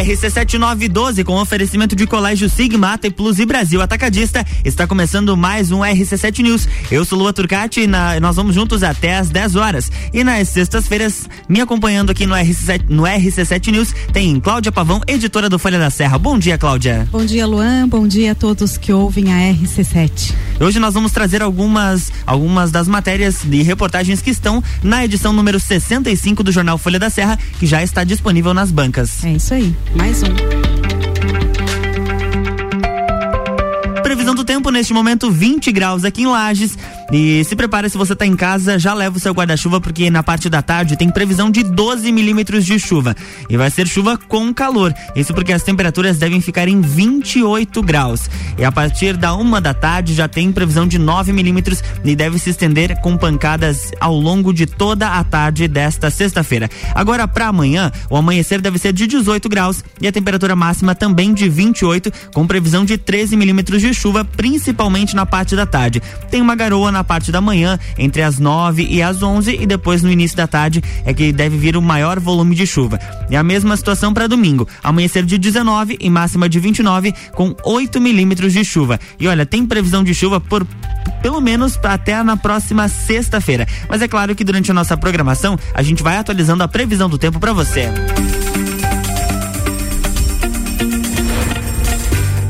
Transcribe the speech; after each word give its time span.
RC7912 0.00 1.24
com 1.24 1.34
oferecimento 1.34 1.94
de 1.94 2.06
Colégio 2.06 2.48
Sigma, 2.48 2.96
T 2.96 3.10
Plus 3.10 3.38
e 3.38 3.44
Brasil 3.44 3.82
Atacadista. 3.82 4.44
Está 4.64 4.86
começando 4.86 5.36
mais 5.36 5.70
um 5.70 5.80
RC7 5.80 6.42
News. 6.42 6.66
Eu 6.90 7.04
sou 7.04 7.18
Lua 7.18 7.34
Turcati 7.34 7.82
e 7.82 7.86
na, 7.86 8.18
nós 8.18 8.36
vamos 8.36 8.54
juntos 8.54 8.82
até 8.82 9.18
às 9.18 9.28
10 9.28 9.56
horas. 9.56 9.92
E 10.12 10.24
nas 10.24 10.48
sextas-feiras, 10.48 11.28
me 11.46 11.60
acompanhando 11.60 12.10
aqui 12.10 12.24
no 12.24 12.34
RC7, 12.34 12.84
no 12.88 13.02
RC7 13.02 13.72
News, 13.72 13.94
tem 14.10 14.40
Cláudia 14.40 14.72
Pavão, 14.72 15.02
editora 15.06 15.50
do 15.50 15.58
Folha 15.58 15.78
da 15.78 15.90
Serra. 15.90 16.16
Bom 16.18 16.38
dia, 16.38 16.56
Cláudia. 16.56 17.06
Bom 17.12 17.24
dia, 17.24 17.46
Luan. 17.46 17.86
Bom 17.86 18.08
dia 18.08 18.32
a 18.32 18.34
todos 18.34 18.78
que 18.78 18.94
ouvem 18.94 19.32
a 19.34 19.52
RC7. 19.52 20.32
Hoje 20.60 20.78
nós 20.78 20.94
vamos 20.94 21.12
trazer 21.12 21.42
algumas, 21.42 22.10
algumas 22.26 22.70
das 22.70 22.88
matérias 22.88 23.44
e 23.44 23.62
reportagens 23.62 24.22
que 24.22 24.30
estão 24.30 24.64
na 24.82 25.04
edição 25.04 25.32
número 25.32 25.60
65 25.60 26.42
do 26.42 26.52
jornal 26.52 26.78
Folha 26.78 26.98
da 26.98 27.10
Serra, 27.10 27.38
que 27.58 27.66
já 27.66 27.82
está 27.82 28.02
disponível 28.02 28.54
nas 28.54 28.70
bancas. 28.70 29.24
É 29.24 29.32
isso 29.32 29.52
aí. 29.52 29.74
Mais 29.94 30.22
um. 30.22 30.34
Previsão 34.02 34.34
do 34.34 34.44
tempo 34.44 34.70
neste 34.70 34.92
momento 34.92 35.30
20 35.30 35.72
graus 35.72 36.04
aqui 36.04 36.22
em 36.22 36.26
Lages. 36.26 36.76
E 37.12 37.42
se 37.44 37.56
prepara 37.56 37.88
se 37.88 37.98
você 37.98 38.12
está 38.12 38.24
em 38.24 38.36
casa, 38.36 38.78
já 38.78 38.94
leva 38.94 39.16
o 39.16 39.20
seu 39.20 39.32
guarda-chuva 39.32 39.80
porque 39.80 40.08
na 40.10 40.22
parte 40.22 40.48
da 40.48 40.62
tarde 40.62 40.96
tem 40.96 41.10
previsão 41.10 41.50
de 41.50 41.64
12 41.64 42.12
milímetros 42.12 42.64
de 42.64 42.78
chuva. 42.78 43.16
E 43.48 43.56
vai 43.56 43.68
ser 43.68 43.88
chuva 43.88 44.16
com 44.16 44.54
calor. 44.54 44.94
Isso 45.16 45.34
porque 45.34 45.52
as 45.52 45.64
temperaturas 45.64 46.18
devem 46.18 46.40
ficar 46.40 46.68
em 46.68 46.80
28 46.80 47.82
graus. 47.82 48.30
E 48.56 48.64
a 48.64 48.70
partir 48.70 49.16
da 49.16 49.34
uma 49.34 49.60
da 49.60 49.74
tarde 49.74 50.14
já 50.14 50.28
tem 50.28 50.52
previsão 50.52 50.86
de 50.86 50.98
9 50.98 51.32
milímetros 51.32 51.82
e 52.04 52.14
deve 52.14 52.38
se 52.38 52.50
estender 52.50 53.00
com 53.00 53.16
pancadas 53.16 53.90
ao 54.00 54.14
longo 54.14 54.52
de 54.52 54.64
toda 54.66 55.08
a 55.08 55.24
tarde 55.24 55.66
desta 55.66 56.10
sexta-feira. 56.10 56.70
Agora 56.94 57.26
para 57.26 57.48
amanhã, 57.48 57.90
o 58.08 58.16
amanhecer 58.16 58.60
deve 58.60 58.78
ser 58.78 58.92
de 58.92 59.08
18 59.08 59.48
graus 59.48 59.82
e 60.00 60.06
a 60.06 60.12
temperatura 60.12 60.54
máxima 60.54 60.94
também 60.94 61.34
de 61.34 61.48
28, 61.48 62.12
com 62.32 62.46
previsão 62.46 62.84
de 62.84 62.96
13 62.96 63.36
milímetros 63.36 63.80
de 63.82 63.92
chuva, 63.92 64.24
principalmente 64.24 65.16
na 65.16 65.26
parte 65.26 65.56
da 65.56 65.66
tarde. 65.66 66.00
Tem 66.30 66.40
uma 66.40 66.54
garoa 66.54 66.92
na 66.92 66.99
parte 67.04 67.32
da 67.32 67.40
manhã, 67.40 67.78
entre 67.98 68.22
as 68.22 68.38
9 68.38 68.86
e 68.88 69.02
as 69.02 69.22
11, 69.22 69.56
e 69.60 69.66
depois 69.66 70.02
no 70.02 70.10
início 70.10 70.36
da 70.36 70.46
tarde 70.46 70.82
é 71.04 71.12
que 71.12 71.32
deve 71.32 71.56
vir 71.56 71.76
o 71.76 71.82
maior 71.82 72.18
volume 72.18 72.54
de 72.54 72.66
chuva. 72.66 72.98
E 73.28 73.36
a 73.36 73.42
mesma 73.42 73.76
situação 73.76 74.12
para 74.12 74.26
domingo. 74.26 74.68
Amanhecer 74.82 75.24
de 75.24 75.38
19 75.38 75.98
e 76.00 76.10
máxima 76.10 76.48
de 76.48 76.58
29, 76.58 77.14
com 77.32 77.54
8 77.64 78.00
milímetros 78.00 78.52
de 78.52 78.64
chuva. 78.64 78.98
E 79.18 79.26
olha, 79.28 79.46
tem 79.46 79.66
previsão 79.66 80.02
de 80.04 80.14
chuva 80.14 80.40
por 80.40 80.66
pelo 81.22 81.40
menos 81.40 81.78
até 81.82 82.22
na 82.22 82.36
próxima 82.36 82.88
sexta-feira. 82.88 83.66
Mas 83.88 84.02
é 84.02 84.08
claro 84.08 84.34
que 84.34 84.44
durante 84.44 84.70
a 84.70 84.74
nossa 84.74 84.96
programação 84.96 85.58
a 85.74 85.82
gente 85.82 86.02
vai 86.02 86.16
atualizando 86.16 86.62
a 86.62 86.68
previsão 86.68 87.08
do 87.08 87.18
tempo 87.18 87.38
para 87.38 87.52
você. 87.52 87.90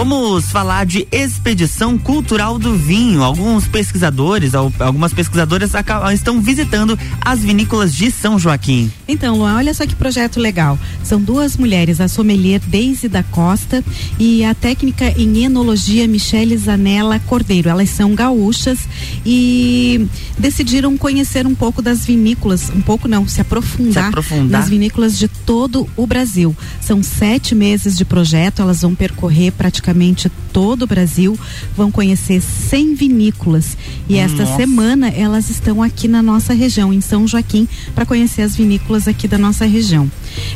Vamos 0.01 0.47
falar 0.47 0.87
de 0.87 1.07
expedição 1.13 1.99
cultural 1.99 2.59
do 2.59 2.75
vinho. 2.75 3.23
Alguns 3.23 3.69
pesquisadores, 3.69 4.55
algumas 4.55 5.13
pesquisadoras 5.13 5.73
estão 6.15 6.41
visitando 6.41 6.99
as 7.21 7.41
vinícolas 7.41 7.95
de 7.95 8.11
São 8.11 8.39
Joaquim. 8.39 8.91
Então, 9.07 9.37
Luan, 9.37 9.57
olha 9.57 9.75
só 9.75 9.87
que 9.87 9.95
projeto 9.95 10.41
legal. 10.41 10.79
São 11.05 11.21
duas 11.21 11.55
mulheres, 11.59 12.01
a 12.01 12.09
sommelier 12.09 12.61
Deise 12.61 13.09
da 13.09 13.23
Costa 13.23 13.85
e 14.19 14.43
a 14.43 14.55
técnica 14.55 15.13
em 15.21 15.45
enologia 15.45 16.09
Michele 16.09 16.57
Zanella 16.57 17.21
Cordeiro. 17.27 17.69
Elas 17.69 17.91
são 17.91 18.15
gaúchas 18.15 18.79
e 19.27 20.09
decidiram 20.39 20.97
conhecer 20.97 21.47
um 21.47 21.55
pouco 21.55 21.83
das 21.83 22.07
vinícolas, 22.07 22.71
um 22.71 22.81
pouco 22.81 23.07
não, 23.07 23.29
se 23.29 23.43
aprofundar, 23.43 24.05
se 24.05 24.09
aprofundar. 24.09 24.61
nas 24.61 24.71
vinícolas 24.71 25.19
de 25.19 25.29
todo 25.29 25.87
o 25.95 26.07
Brasil. 26.07 26.57
São 26.81 27.03
sete 27.03 27.55
meses 27.55 27.99
de 27.99 28.07
projeto, 28.07 28.63
elas 28.63 28.81
vão 28.81 28.95
percorrer 28.95 29.53
praticamente 29.53 29.90
praticamente 29.91 30.31
todo 30.53 30.83
o 30.83 30.87
Brasil, 30.87 31.39
vão 31.77 31.91
conhecer 31.91 32.41
100 32.41 32.95
vinícolas. 32.95 33.77
E 34.09 34.17
esta 34.17 34.45
nossa. 34.45 34.57
semana 34.57 35.09
elas 35.09 35.51
estão 35.51 35.83
aqui 35.83 36.09
na 36.09 36.23
nossa 36.23 36.55
região, 36.55 36.93
em 36.93 37.01
São 37.01 37.27
Joaquim, 37.27 37.69
para 37.95 38.07
conhecer 38.07 38.43
as 38.43 38.57
vinícolas 38.57 39.07
aqui 39.07 39.29
da 39.29 39.39
nossa 39.39 39.65
região. 39.67 40.11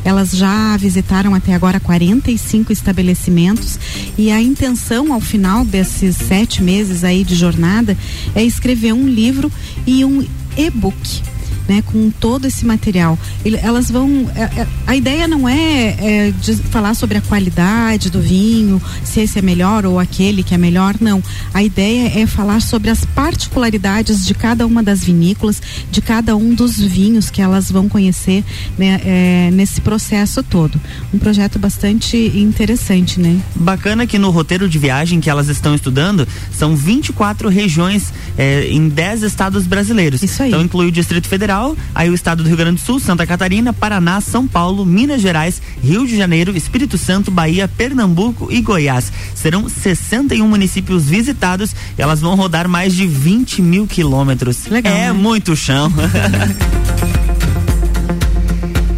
Elas 0.05 0.33
já 0.33 0.77
visitaram 0.77 1.34
até 1.34 1.55
agora 1.55 1.78
45 1.81 2.72
estabelecimentos 2.72 3.78
e 4.17 4.31
a 4.31 4.41
intenção 4.41 5.12
ao 5.12 5.21
final 5.21 5.65
desses 5.65 6.16
sete 6.16 6.62
meses 6.62 7.05
aí 7.05 7.25
de 7.25 7.34
jornada 7.34 7.97
é 8.34 8.43
escrever 8.43 8.93
um 8.93 9.09
livro 9.09 9.51
e 9.87 10.05
um 10.05 10.25
e-book 10.56 11.34
né, 11.69 11.83
com 11.87 12.11
todo 12.11 12.47
esse 12.47 12.65
material. 12.65 13.19
Elas 13.63 13.91
vão. 13.91 14.31
É, 14.35 14.43
é, 14.61 14.67
a 14.87 14.97
ideia 14.97 15.27
não 15.27 15.49
é, 15.49 15.97
é 15.99 16.31
de 16.41 16.55
falar 16.57 16.95
sobre 16.95 17.19
a 17.19 17.21
qualidade 17.21 18.11
do 18.11 18.21
vinho, 18.21 18.81
se 19.03 19.21
esse 19.21 19.39
é 19.39 19.43
melhor 19.43 19.87
ou 19.87 19.99
aquele 19.99 20.43
que 20.43 20.55
é 20.55 20.59
melhor, 20.59 20.95
não. 21.01 21.23
A 21.53 21.63
ideia 21.63 22.21
é 22.21 22.27
falar 22.27 22.61
sobre 22.61 22.91
as 22.91 23.05
particularidades 23.05 24.27
de 24.27 24.35
cada 24.35 24.67
uma 24.67 24.83
das 24.83 25.03
vinícolas, 25.05 25.61
de 25.91 26.01
cada 26.01 26.37
um 26.37 26.55
dos 26.55 26.79
vinhos 26.79 27.31
que 27.31 27.41
elas 27.41 27.71
vão 27.71 27.89
conhecer 27.89 28.45
né, 28.79 29.01
é, 29.05 29.51
nesse 29.53 29.81
processo 29.81 30.43
todo. 30.43 30.81
Um 31.13 31.19
projeto 31.19 31.59
bastante 31.59 32.17
interessante, 32.17 33.21
né? 33.21 33.41
Bacana 33.55 34.07
que 34.07 34.19
no 34.19 34.31
roteiro 34.31 34.69
de 34.69 34.79
viagem 34.79 35.21
que 35.21 35.31
elas 35.31 35.49
estão 35.49 35.75
estudando 35.75 36.27
são 36.53 36.77
24 36.77 37.49
regiões 37.49 38.13
é, 38.37 38.69
em 38.69 38.89
10 38.89 39.23
estados 39.23 39.67
brasileiros. 39.67 40.23
Isso 40.23 40.43
aí. 40.43 40.49
Então 40.49 40.63
inclui 40.63 40.89
o 40.89 40.93
Distrito 40.93 41.29
Federal 41.29 41.53
Federal, 41.54 41.76
aí 41.94 42.10
o 42.10 42.15
estado 42.15 42.42
do 42.42 42.48
Rio 42.48 42.56
Grande 42.56 42.81
do 42.81 42.84
Sul, 42.84 42.98
Santa 42.98 43.26
Catarina, 43.26 43.72
Paraná, 43.72 44.20
São 44.20 44.47
Paulo, 44.47 44.84
Minas 44.84 45.20
Gerais, 45.20 45.62
Rio 45.82 46.06
de 46.06 46.16
Janeiro, 46.16 46.56
Espírito 46.56 46.98
Santo, 46.98 47.31
Bahia, 47.31 47.69
Pernambuco 47.69 48.48
e 48.50 48.60
Goiás. 48.60 49.12
Serão 49.34 49.69
61 49.69 50.48
municípios 50.48 51.04
visitados 51.04 51.75
e 51.97 52.03
elas 52.03 52.20
vão 52.20 52.34
rodar 52.34 52.69
mais 52.69 52.94
de 52.94 53.06
20 53.06 53.62
mil 53.62 53.87
quilômetros. 53.87 54.66
Legal. 54.66 54.92
É 54.92 55.06
né? 55.06 55.12
muito 55.12 55.54
chão. 55.54 55.92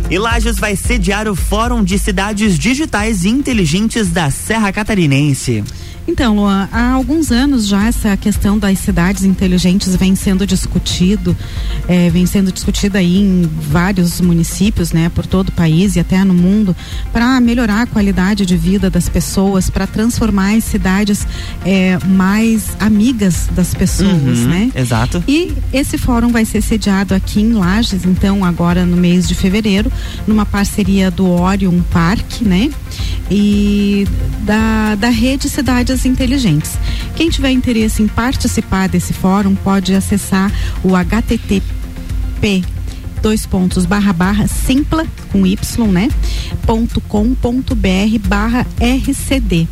E 0.08 0.16
Lages 0.18 0.58
vai 0.58 0.76
sediar 0.76 1.28
o 1.28 1.36
Fórum 1.36 1.84
de 1.84 1.98
Cidades 1.98 2.58
Digitais 2.58 3.24
Inteligentes 3.24 4.08
da 4.08 4.30
Serra 4.30 4.72
Catarinense. 4.72 5.62
Então, 6.08 6.36
Luan, 6.36 6.68
há 6.70 6.92
alguns 6.92 7.32
anos 7.32 7.66
já 7.66 7.86
essa 7.86 8.16
questão 8.16 8.58
das 8.58 8.78
cidades 8.78 9.24
inteligentes 9.24 9.94
vem 9.96 10.14
sendo 10.14 10.46
discutido, 10.46 11.36
é, 11.88 12.08
vem 12.10 12.26
sendo 12.26 12.52
discutida 12.52 12.98
aí 12.98 13.18
em 13.18 13.50
vários 13.70 14.20
municípios, 14.20 14.92
né, 14.92 15.08
por 15.08 15.26
todo 15.26 15.48
o 15.48 15.52
país 15.52 15.96
e 15.96 16.00
até 16.00 16.22
no 16.24 16.34
mundo, 16.34 16.76
para 17.12 17.40
melhorar 17.40 17.82
a 17.82 17.86
qualidade 17.86 18.46
de 18.46 18.56
vida 18.56 18.88
das 18.88 19.08
pessoas, 19.08 19.68
para 19.68 19.86
transformar 19.86 20.54
as 20.56 20.64
cidades 20.64 21.26
é, 21.64 21.98
mais 22.06 22.76
amigas 22.78 23.48
das 23.52 23.74
pessoas, 23.74 24.38
uhum, 24.38 24.48
né? 24.48 24.70
Exato. 24.74 25.22
E 25.26 25.52
esse 25.72 25.98
fórum 25.98 26.28
vai 26.28 26.44
ser 26.44 26.62
sediado 26.62 27.14
aqui 27.14 27.40
em 27.40 27.52
Lages, 27.52 28.04
então, 28.04 28.44
agora 28.44 28.84
no 28.84 28.96
mês 28.96 29.26
de 29.26 29.34
fevereiro, 29.34 29.90
numa 30.26 30.46
parceria 30.46 31.10
do 31.10 31.28
Orion 31.28 31.80
Park, 31.90 32.42
né? 32.42 32.70
E 33.30 34.06
da, 34.42 34.94
da 34.94 35.08
rede 35.08 35.48
Cidades 35.48 36.04
inteligentes. 36.04 36.78
Quem 37.14 37.28
tiver 37.28 37.50
interesse 37.50 38.02
em 38.02 38.08
participar 38.08 38.88
desse 38.88 39.12
fórum 39.12 39.54
pode 39.54 39.94
acessar 39.94 40.52
o 40.84 40.94
http 40.94 42.75
dois 43.26 43.44
pontos 43.44 43.84
barra 43.84 44.12
barra 44.12 44.46
simpla 44.46 45.04
com 45.32 45.44
y 45.44 45.58
né 45.92 46.08
ponto 46.64 47.00
com 47.00 47.34
ponto 47.34 47.74
br 47.74 48.20
barra 48.24 48.64
rcd 48.80 49.66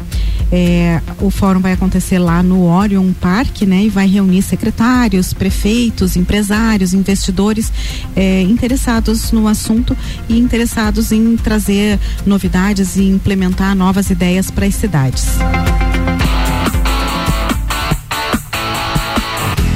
é, 0.51 1.01
o 1.21 1.31
fórum 1.31 1.61
vai 1.61 1.71
acontecer 1.71 2.19
lá 2.19 2.43
no 2.43 2.67
Orion 2.67 3.13
Park, 3.13 3.63
né? 3.63 3.85
E 3.85 3.89
vai 3.89 4.07
reunir 4.07 4.43
secretários, 4.43 5.33
prefeitos, 5.33 6.17
empresários, 6.17 6.95
investidores 6.95 7.73
é, 8.15 8.43
interessados 8.43 9.33
no 9.33 9.49
assunto 9.49 9.97
e 10.29 10.39
interessados 10.39 11.11
em 11.11 11.37
trazer 11.37 11.99
novidades 12.27 12.97
e 12.97 13.05
implementar 13.05 13.75
novas 13.75 14.11
ideias 14.11 14.51
para 14.51 14.67
as 14.67 14.75
cidades. 14.75 15.27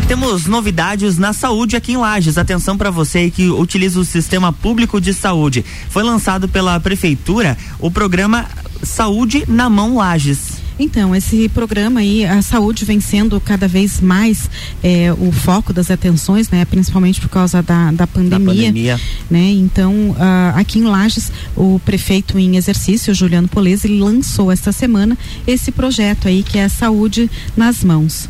Temos 0.08 0.46
novidades 0.46 1.19
na 1.19 1.34
saúde 1.34 1.76
aqui 1.76 1.93
em 1.93 1.99
Lages. 1.99 2.38
Atenção 2.38 2.78
para 2.78 2.90
você 2.90 3.31
que 3.31 3.50
utiliza 3.50 4.00
o 4.00 4.05
sistema 4.06 4.50
público 4.50 4.99
de 5.02 5.12
saúde. 5.12 5.62
Foi 5.90 6.02
lançado 6.02 6.49
pela 6.49 6.81
prefeitura 6.81 7.58
o 7.78 7.90
programa 7.90 8.46
Saúde 8.82 9.44
na 9.46 9.69
Mão 9.69 9.96
Lages. 9.96 10.62
Então, 10.78 11.14
esse 11.14 11.46
programa 11.50 12.00
aí, 12.00 12.25
a 12.25 12.40
saúde 12.40 12.87
vem 12.87 13.00
sendo 13.00 13.38
cada 13.38 13.69
vez 13.69 14.00
mais 14.00 14.49
é, 14.82 15.12
o 15.12 15.31
foco 15.31 15.75
das 15.75 15.90
atenções, 15.90 16.49
né? 16.49 16.64
Principalmente 16.64 17.20
por 17.20 17.28
causa 17.28 17.62
da, 17.62 17.90
da, 17.93 18.06
pandemia, 18.06 18.38
da 18.38 18.52
pandemia. 18.52 19.00
Né? 19.28 19.50
Então, 19.50 19.93
uh, 19.93 20.56
aqui 20.56 20.78
em 20.78 20.84
Lages, 20.84 21.31
o 21.54 21.78
prefeito 21.84 22.38
em 22.38 22.56
exercício, 22.56 23.12
Juliano 23.12 23.46
Polese, 23.49 23.88
lançou 23.88 24.50
esta 24.50 24.72
semana 24.72 25.19
esse 25.46 25.70
projeto 25.70 26.28
aí 26.28 26.43
que 26.43 26.58
é 26.58 26.64
a 26.64 26.70
saúde 26.70 27.31
nas 27.54 27.84
mãos. 27.84 28.26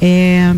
É, 0.00 0.54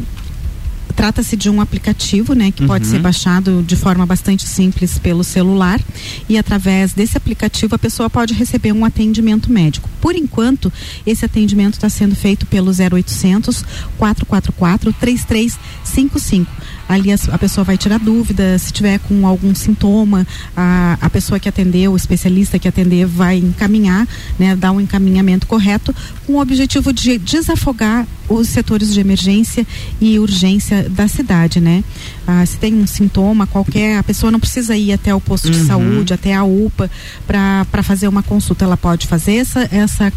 Trata-se 1.00 1.35
de 1.35 1.49
um 1.49 1.62
aplicativo, 1.62 2.35
né, 2.35 2.50
que 2.50 2.61
uhum. 2.61 2.69
pode 2.69 2.87
ser 2.87 2.99
baixado 2.99 3.62
de 3.67 3.75
forma 3.75 4.05
bastante 4.05 4.47
simples 4.47 4.99
pelo 4.99 5.25
celular 5.25 5.81
e 6.29 6.37
através 6.37 6.93
desse 6.93 7.17
aplicativo 7.17 7.75
a 7.75 7.79
pessoa 7.79 8.11
pode 8.11 8.35
receber 8.35 8.70
um 8.73 8.85
atendimento 8.85 9.50
médico. 9.50 9.88
Por 9.99 10.14
enquanto, 10.14 10.70
esse 11.06 11.25
atendimento 11.25 11.73
está 11.73 11.88
sendo 11.88 12.14
feito 12.14 12.44
pelo 12.44 12.70
0800 12.70 13.64
444 13.97 14.93
3355 14.93 16.52
ali 16.90 17.12
a, 17.12 17.16
a, 17.31 17.38
pessoa 17.38 17.64
vai 17.64 17.78
tirar 17.78 18.00
dúvida, 18.00 18.58
se 18.58 18.72
tiver 18.72 18.98
com 18.98 19.25
algum 19.25 19.54
sintoma, 19.54 20.26
a, 20.56 20.98
a 21.00 21.08
pessoa 21.08 21.38
que 21.38 21.48
atendeu, 21.48 21.92
o 21.92 21.96
especialista 21.96 22.58
que 22.58 22.66
atender 22.66 23.06
vai 23.06 23.37
encaminhar, 23.37 24.08
né, 24.37 24.56
dar 24.56 24.72
um 24.72 24.81
encaminhamento 24.81 25.46
correto 25.46 25.94
com 26.26 26.32
o 26.32 26.40
objetivo 26.40 26.92
de 26.92 27.16
desafogar 27.16 28.08
os 28.28 28.48
setores 28.48 28.92
de 28.92 28.98
emergência 28.98 29.64
e 30.00 30.19
urgência 30.19 30.88
da 30.88 31.06
cidade, 31.06 31.60
né? 31.60 31.84
Ah, 32.26 32.44
se 32.44 32.58
tem 32.58 32.75
um 32.75 32.87
sintoma 32.87 33.46
qualquer, 33.46 33.98
a 33.98 34.02
pessoa 34.02 34.32
não 34.32 34.40
precisa 34.40 34.76
ir 34.76 34.92
até 34.92 35.14
o 35.14 35.20
posto 35.20 35.46
uhum. 35.46 35.52
de 35.52 35.58
saúde, 35.66 36.12
até 36.12 36.34
a 36.34 36.42
UPA 36.42 36.90
para 37.25 37.82
fazer 37.84 38.08
uma 38.08 38.22
consulta, 38.22 38.64
ela 38.64 38.76
pode 38.76 39.06
fazer 39.06 39.37
essa 39.37 39.69
essa 39.70 40.12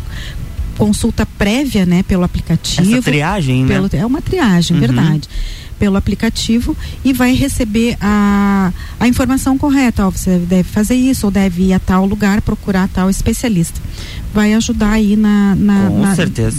consulta 0.76 1.24
prévia, 1.24 1.86
né, 1.86 2.02
pelo 2.02 2.24
aplicativo. 2.24 2.94
Essa 2.94 3.02
triagem, 3.04 3.68
pelo, 3.68 3.84
né? 3.84 3.90
É 3.94 4.06
uma 4.06 4.24
triagem, 4.24 4.76
uhum. 4.76 4.82
verdade 4.82 5.30
pelo 5.84 5.98
aplicativo 5.98 6.78
e 7.04 7.12
vai 7.12 7.36
receber 7.36 7.98
a, 8.00 8.72
a 8.98 9.06
informação 9.06 9.58
correta. 9.58 10.08
Ó, 10.08 10.10
você 10.10 10.38
deve 10.38 10.64
fazer 10.64 10.96
isso 10.96 11.28
ou 11.28 11.32
deve 11.32 11.64
ir 11.64 11.74
a 11.74 11.80
tal 11.80 12.06
lugar 12.06 12.42
procurar 12.42 12.88
tal 12.88 13.10
especialista 13.10 13.82
vai 14.34 14.54
ajudar 14.54 14.92
aí 14.92 15.16
na, 15.16 15.56
na, 15.56 15.90
na, 15.90 16.16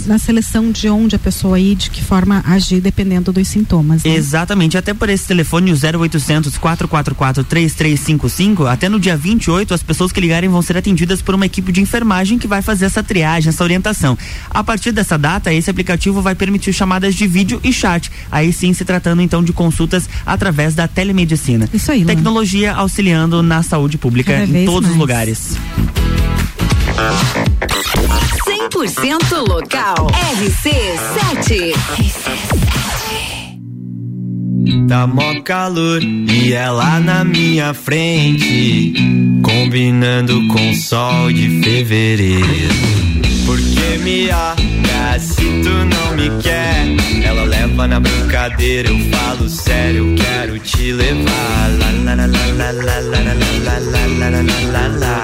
na, 0.07 0.17
seleção 0.17 0.71
de 0.71 0.87
onde 0.89 1.15
a 1.15 1.19
pessoa 1.19 1.59
ir, 1.59 1.75
de 1.75 1.89
que 1.89 2.01
forma 2.01 2.41
agir, 2.47 2.79
dependendo 2.79 3.33
dos 3.33 3.47
sintomas. 3.47 4.03
Né? 4.03 4.15
Exatamente, 4.15 4.77
até 4.77 4.93
por 4.93 5.09
esse 5.09 5.27
telefone, 5.27 5.71
o 5.71 5.75
0800 5.75 6.57
444 6.57 7.43
3355, 7.43 8.65
até 8.65 8.87
no 8.87 8.99
dia 8.99 9.17
28, 9.17 9.73
as 9.73 9.83
pessoas 9.83 10.11
que 10.11 10.21
ligarem 10.21 10.49
vão 10.49 10.61
ser 10.61 10.77
atendidas 10.77 11.21
por 11.21 11.35
uma 11.35 11.45
equipe 11.45 11.71
de 11.71 11.81
enfermagem 11.81 12.39
que 12.39 12.47
vai 12.47 12.61
fazer 12.61 12.85
essa 12.85 13.03
triagem, 13.03 13.49
essa 13.49 13.63
orientação. 13.63 14.17
A 14.49 14.63
partir 14.63 14.91
dessa 14.91 15.17
data, 15.17 15.53
esse 15.53 15.69
aplicativo 15.69 16.21
vai 16.21 16.33
permitir 16.33 16.71
chamadas 16.71 17.13
de 17.13 17.27
vídeo 17.27 17.59
e 17.63 17.73
chat, 17.73 18.09
aí 18.31 18.53
sim 18.53 18.73
se 18.73 18.85
tratando 18.85 19.21
então 19.21 19.43
de 19.43 19.51
consultas 19.51 20.07
através 20.25 20.73
da 20.73 20.87
telemedicina. 20.87 21.69
Isso 21.73 21.91
aí. 21.91 22.05
Tecnologia 22.05 22.73
auxiliando 22.73 23.43
na 23.43 23.61
saúde 23.61 23.97
pública 23.97 24.31
Cada 24.39 24.45
em 24.45 24.65
todos 24.65 24.83
mais. 24.83 24.93
os 24.93 24.97
lugares. 24.97 25.57
100% 28.45 29.47
local. 29.47 30.07
RC7. 30.37 31.73
Tá 34.87 35.05
mó 35.05 35.41
calor 35.43 36.01
e 36.01 36.53
ela 36.53 36.99
na 36.99 37.23
minha 37.25 37.73
frente, 37.73 38.93
combinando 39.43 40.47
com 40.47 40.73
sol 40.73 41.31
de 41.31 41.61
fevereiro. 41.61 42.73
Porque 43.45 43.97
me 44.01 44.29
olha 44.31 45.19
se 45.19 45.43
tu 45.63 45.69
não 45.69 46.15
me 46.15 46.29
quer. 46.41 46.87
Ela 47.23 47.43
leva 47.43 47.87
na 47.87 47.99
brincadeira, 47.99 48.89
eu 48.89 48.97
falo 49.11 49.47
sério, 49.49 50.15
quero 50.15 50.57
te 50.59 50.93
levar. 50.93 51.69
Lá, 51.79 51.91
lá, 52.05 52.15
lá, 52.15 52.25
lá, 52.25 52.27
lá, 52.53 52.71
lá, 52.71 52.99
lá, 53.01 53.01
lá, 53.01 53.33
lá, 53.63 53.77
lá, 54.19 54.29
lá, 54.29 54.41
lá, 54.71 54.87
lá. 54.97 55.23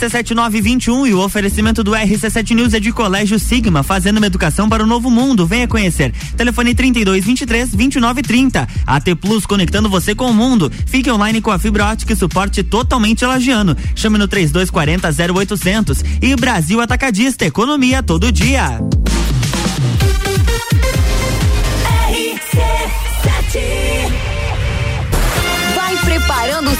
RC7921 0.00 1.08
e 1.08 1.14
o 1.14 1.20
oferecimento 1.20 1.84
do 1.84 1.90
RC7 1.90 2.54
News 2.54 2.72
é 2.72 2.80
de 2.80 2.90
Colégio 2.90 3.38
Sigma, 3.38 3.82
fazendo 3.82 4.16
uma 4.16 4.26
educação 4.26 4.66
para 4.66 4.82
o 4.82 4.86
novo 4.86 5.10
mundo. 5.10 5.46
Venha 5.46 5.68
conhecer. 5.68 6.12
Telefone 6.36 6.74
32 6.74 7.22
23 7.22 7.74
29 7.74 8.22
30. 8.22 8.66
AT 8.86 9.14
Plus 9.20 9.44
conectando 9.44 9.90
você 9.90 10.14
com 10.14 10.30
o 10.30 10.34
mundo. 10.34 10.72
Fique 10.86 11.10
online 11.10 11.42
com 11.42 11.50
a 11.50 11.58
fibra 11.58 11.86
ótica 11.86 12.14
e 12.14 12.16
suporte 12.16 12.62
totalmente 12.62 13.26
lagiano. 13.26 13.76
Chame 13.94 14.16
no 14.16 14.26
3240 14.26 15.34
0800. 15.34 16.02
E 16.22 16.34
Brasil 16.34 16.80
Atacadista, 16.80 17.44
economia 17.44 18.02
todo 18.02 18.32
dia. 18.32 18.80
RC7 22.08 24.00
preparando 26.04 26.70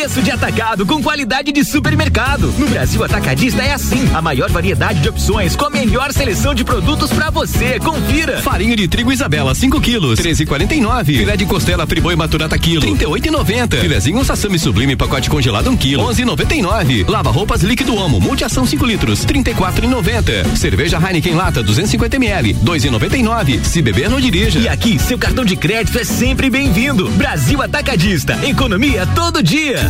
Preço 0.00 0.22
de 0.22 0.30
atacado 0.30 0.86
com 0.86 1.02
qualidade 1.02 1.52
de 1.52 1.62
supermercado. 1.62 2.54
No 2.58 2.66
Brasil 2.68 3.04
Atacadista 3.04 3.62
é 3.62 3.74
assim. 3.74 4.08
A 4.14 4.22
maior 4.22 4.50
variedade 4.50 4.98
de 5.00 5.10
opções 5.10 5.54
com 5.54 5.66
a 5.66 5.70
melhor 5.70 6.10
seleção 6.10 6.54
de 6.54 6.64
produtos 6.64 7.10
para 7.10 7.28
você. 7.28 7.78
Confira. 7.78 8.40
Farinha 8.40 8.74
de 8.74 8.88
trigo 8.88 9.12
Isabela 9.12 9.54
5 9.54 9.78
quilos, 9.78 10.18
13,49. 10.18 11.04
Filé 11.04 11.36
de 11.36 11.44
costela 11.44 11.86
Friboi 11.86 12.16
Maturata 12.16 12.58
quilo, 12.58 12.80
38,90. 12.80 13.78
Filezinho 13.78 14.24
Sassami 14.24 14.58
Sublime 14.58 14.96
pacote 14.96 15.28
congelado 15.28 15.68
1 15.68 15.76
quilo, 15.76 16.02
11,99. 16.04 17.06
Lava 17.06 17.30
roupas 17.30 17.60
líquido 17.60 17.94
Omo 17.94 18.18
multiação 18.22 18.64
5 18.64 18.86
litros, 18.86 19.26
34,90. 19.26 20.56
Cerveja 20.56 20.96
Heineken 20.96 21.34
lata 21.34 21.62
250 21.62 22.16
ml, 22.16 22.54
2,99. 22.54 23.62
Se 23.62 23.82
beber 23.82 24.08
não 24.08 24.18
dirija. 24.18 24.58
E 24.60 24.66
aqui 24.66 24.98
seu 24.98 25.18
cartão 25.18 25.44
de 25.44 25.56
crédito 25.56 25.98
é 25.98 26.04
sempre 26.04 26.48
bem-vindo. 26.48 27.10
Brasil 27.10 27.60
Atacadista. 27.60 28.38
Economia 28.46 29.06
todo 29.14 29.42
dia. 29.42 29.89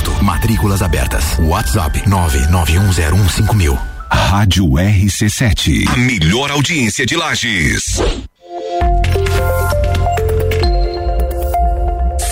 Alto. 0.00 0.24
Matrículas 0.24 0.82
abertas. 0.82 1.38
WhatsApp 1.38 2.02
991015000. 2.08 3.78
Rádio 4.10 4.66
RC7. 4.70 5.86
A 5.88 5.96
melhor 5.96 6.50
audiência 6.50 7.06
de 7.06 7.16
Lages. 7.16 8.00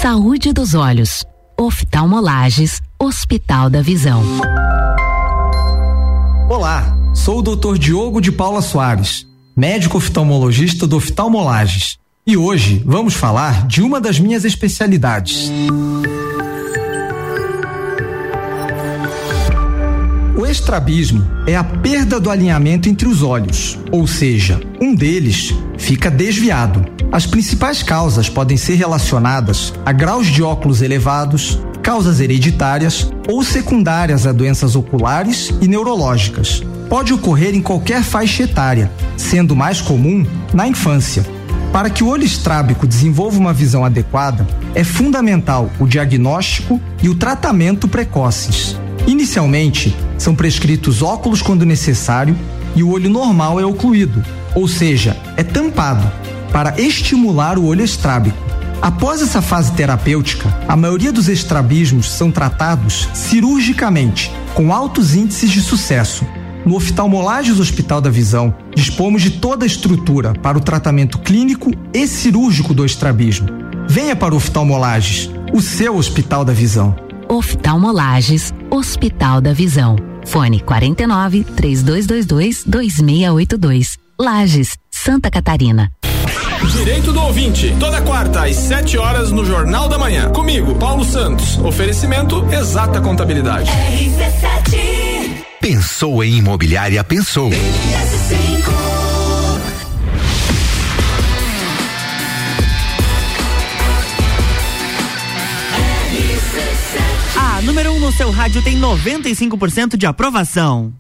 Saúde 0.00 0.52
dos 0.52 0.75
olhos. 0.75 1.25
Oftalmolages, 1.60 2.80
Hospital 2.98 3.68
da 3.68 3.82
Visão. 3.82 4.22
Olá, 6.48 6.96
sou 7.14 7.40
o 7.40 7.42
Dr. 7.42 7.76
Diogo 7.76 8.20
de 8.20 8.30
Paula 8.30 8.62
Soares, 8.62 9.26
médico 9.56 9.98
oftalmologista 9.98 10.87
do 10.87 10.96
Oftalmolages. 10.96 11.98
E 12.25 12.37
hoje 12.37 12.80
vamos 12.87 13.14
falar 13.14 13.66
de 13.66 13.82
uma 13.82 14.00
das 14.00 14.20
minhas 14.20 14.44
especialidades. 14.44 15.50
O 20.38 20.47
estrabismo 20.47 21.28
é 21.49 21.57
a 21.57 21.64
perda 21.64 22.21
do 22.21 22.30
alinhamento 22.30 22.88
entre 22.88 23.09
os 23.09 23.25
olhos, 23.25 23.76
ou 23.90 24.07
seja, 24.07 24.61
um 24.80 24.95
deles 24.95 25.52
fica 25.76 26.09
desviado. 26.09 26.87
As 27.11 27.26
principais 27.26 27.83
causas 27.83 28.28
podem 28.28 28.57
ser 28.57 28.76
relacionadas 28.76 29.75
a 29.85 29.90
graus 29.90 30.28
de 30.28 30.40
óculos 30.40 30.80
elevados, 30.80 31.59
causas 31.83 32.21
hereditárias 32.21 33.11
ou 33.28 33.42
secundárias 33.42 34.28
a 34.28 34.33
doenças 34.33 34.76
oculares 34.76 35.52
e 35.61 35.66
neurológicas. 35.66 36.62
Pode 36.88 37.12
ocorrer 37.12 37.52
em 37.52 37.61
qualquer 37.61 38.04
faixa 38.04 38.45
etária, 38.45 38.92
sendo 39.16 39.57
mais 39.57 39.80
comum 39.80 40.25
na 40.54 40.68
infância. 40.68 41.26
Para 41.73 41.90
que 41.90 42.04
o 42.04 42.09
olho 42.09 42.25
estrábico 42.25 42.87
desenvolva 42.87 43.40
uma 43.40 43.52
visão 43.52 43.85
adequada, 43.85 44.47
é 44.73 44.85
fundamental 44.85 45.68
o 45.80 45.87
diagnóstico 45.88 46.80
e 47.02 47.09
o 47.09 47.16
tratamento 47.16 47.88
precoces. 47.88 48.76
Inicialmente, 49.06 49.96
são 50.18 50.34
prescritos 50.34 51.02
óculos 51.02 51.40
quando 51.40 51.64
necessário 51.64 52.36
e 52.74 52.82
o 52.82 52.90
olho 52.90 53.08
normal 53.08 53.58
é 53.58 53.64
ocluído, 53.64 54.22
ou 54.54 54.68
seja, 54.68 55.16
é 55.36 55.42
tampado, 55.42 56.10
para 56.52 56.80
estimular 56.80 57.58
o 57.58 57.66
olho 57.66 57.84
estrábico. 57.84 58.48
Após 58.80 59.20
essa 59.20 59.42
fase 59.42 59.72
terapêutica, 59.72 60.56
a 60.68 60.76
maioria 60.76 61.12
dos 61.12 61.28
estrabismos 61.28 62.10
são 62.10 62.30
tratados 62.30 63.08
cirurgicamente, 63.12 64.30
com 64.54 64.72
altos 64.72 65.14
índices 65.14 65.50
de 65.50 65.60
sucesso. 65.60 66.24
No 66.64 66.76
Oftalmolages 66.76 67.58
Hospital 67.58 68.00
da 68.00 68.10
Visão, 68.10 68.54
dispomos 68.74 69.22
de 69.22 69.30
toda 69.30 69.64
a 69.64 69.66
estrutura 69.66 70.32
para 70.34 70.58
o 70.58 70.60
tratamento 70.60 71.18
clínico 71.18 71.72
e 71.92 72.06
cirúrgico 72.06 72.72
do 72.72 72.84
estrabismo. 72.84 73.48
Venha 73.88 74.14
para 74.14 74.34
o 74.34 74.36
Oftalmolages, 74.36 75.30
o 75.52 75.60
seu 75.60 75.96
Hospital 75.96 76.44
da 76.44 76.52
Visão. 76.52 77.07
Oftalmolages, 77.28 78.52
Hospital 78.70 79.40
da 79.40 79.52
Visão. 79.52 79.97
Fone 80.26 80.61
49 80.61 81.44
3222 81.44 82.64
2682. 82.64 83.99
Lages, 84.18 84.76
Santa 84.90 85.30
Catarina. 85.30 85.92
Direito 86.73 87.12
do 87.12 87.20
ouvinte, 87.23 87.75
toda 87.78 88.02
quarta 88.02 88.44
às 88.44 88.56
7 88.56 88.99
horas 88.99 89.30
no 89.30 89.44
Jornal 89.44 89.88
da 89.88 89.97
Manhã. 89.97 90.30
Comigo, 90.30 90.75
Paulo 90.75 91.04
Santos. 91.04 91.56
Oferecimento 91.58 92.44
Exata 92.52 93.00
Contabilidade. 93.00 93.70
RC7. 93.70 95.44
Pensou 95.61 96.23
em 96.23 96.37
imobiliária, 96.37 97.02
pensou. 97.04 97.50
A 97.50 98.57
número 107.68 107.92
1 107.92 107.96
um 107.96 108.00
no 108.00 108.10
seu 108.10 108.30
rádio 108.30 108.62
tem 108.62 108.80
95% 108.80 109.98
de 109.98 110.06
aprovação. 110.06 110.90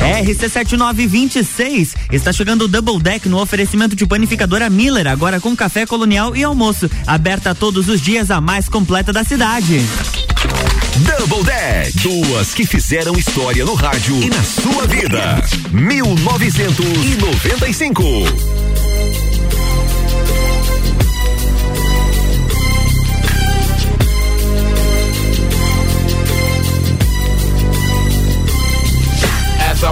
RC7926 0.00 1.94
está 2.10 2.32
chegando 2.32 2.62
o 2.62 2.68
Double 2.68 3.00
Deck 3.00 3.28
no 3.28 3.40
oferecimento 3.40 3.94
de 3.94 4.04
panificadora 4.04 4.68
Miller, 4.68 5.06
agora 5.06 5.40
com 5.40 5.54
café 5.54 5.86
colonial 5.86 6.34
e 6.34 6.42
almoço. 6.42 6.90
Aberta 7.06 7.54
todos 7.54 7.88
os 7.88 8.00
dias, 8.00 8.32
a 8.32 8.40
mais 8.40 8.68
completa 8.68 9.12
da 9.12 9.22
cidade. 9.22 9.80
Double 11.06 11.44
Deck. 11.44 11.96
Duas 12.00 12.52
que 12.52 12.66
fizeram 12.66 13.14
história 13.14 13.64
no 13.64 13.74
rádio 13.74 14.20
e 14.20 14.28
na 14.28 14.42
sua 14.42 14.88
vida. 14.88 15.40
1995. 15.70 18.02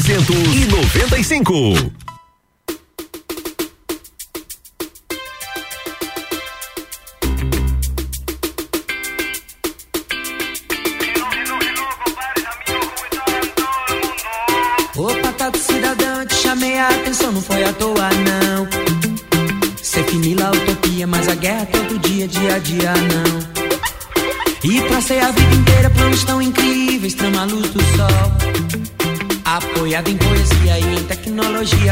1995. 0.00 2.05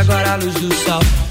Agora 0.04 0.34
a 0.34 0.36
luz 0.36 0.54
do 0.54 0.72
sol. 0.74 1.23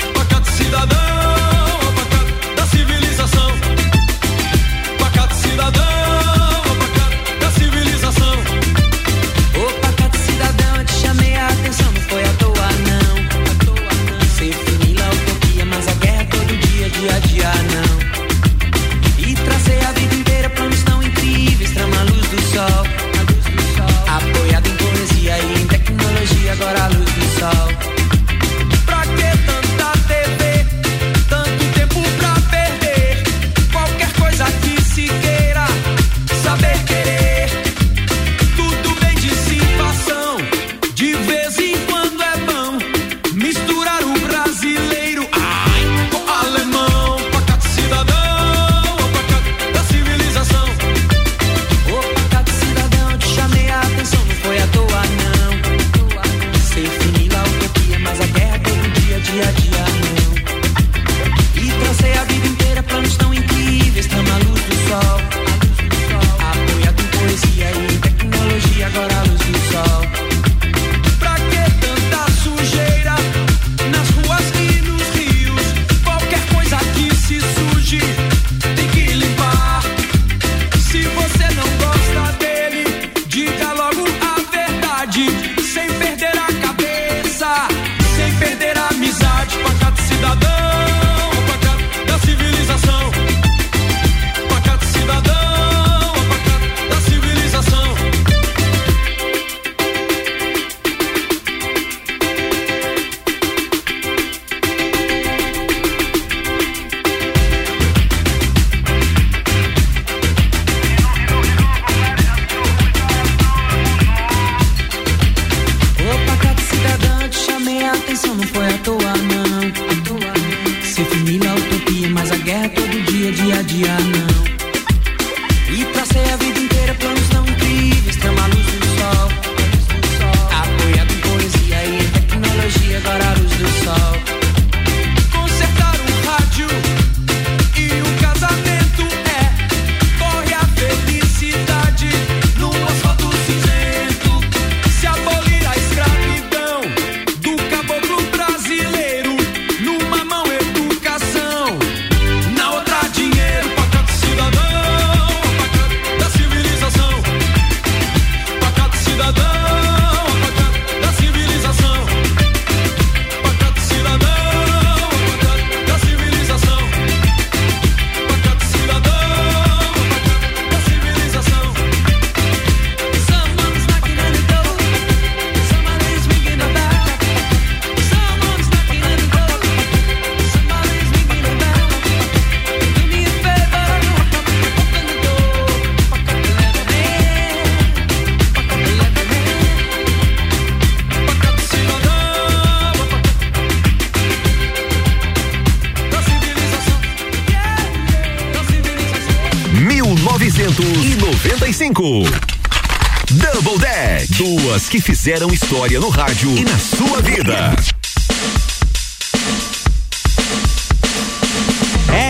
Fizeram 205.24 205.54
história 205.54 206.02
no 206.02 206.10
rádio 206.10 206.52
e 206.58 206.66
na 206.66 206.78
sua 206.78 207.22
vida. 207.22 207.74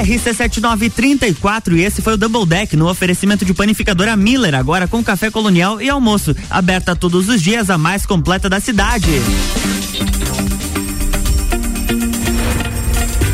RC7934 0.05 1.75
e 1.75 1.81
esse 1.81 2.03
foi 2.03 2.13
o 2.13 2.17
Double 2.17 2.45
Deck 2.45 2.75
no 2.75 2.87
oferecimento 2.87 3.43
de 3.43 3.51
panificadora 3.51 4.15
Miller, 4.15 4.53
agora 4.53 4.87
com 4.87 5.03
café 5.03 5.31
colonial 5.31 5.81
e 5.81 5.89
almoço. 5.89 6.35
Aberta 6.51 6.95
todos 6.95 7.29
os 7.29 7.41
dias, 7.41 7.71
a 7.71 7.79
mais 7.79 8.05
completa 8.05 8.47
da 8.47 8.59
cidade. 8.59 9.09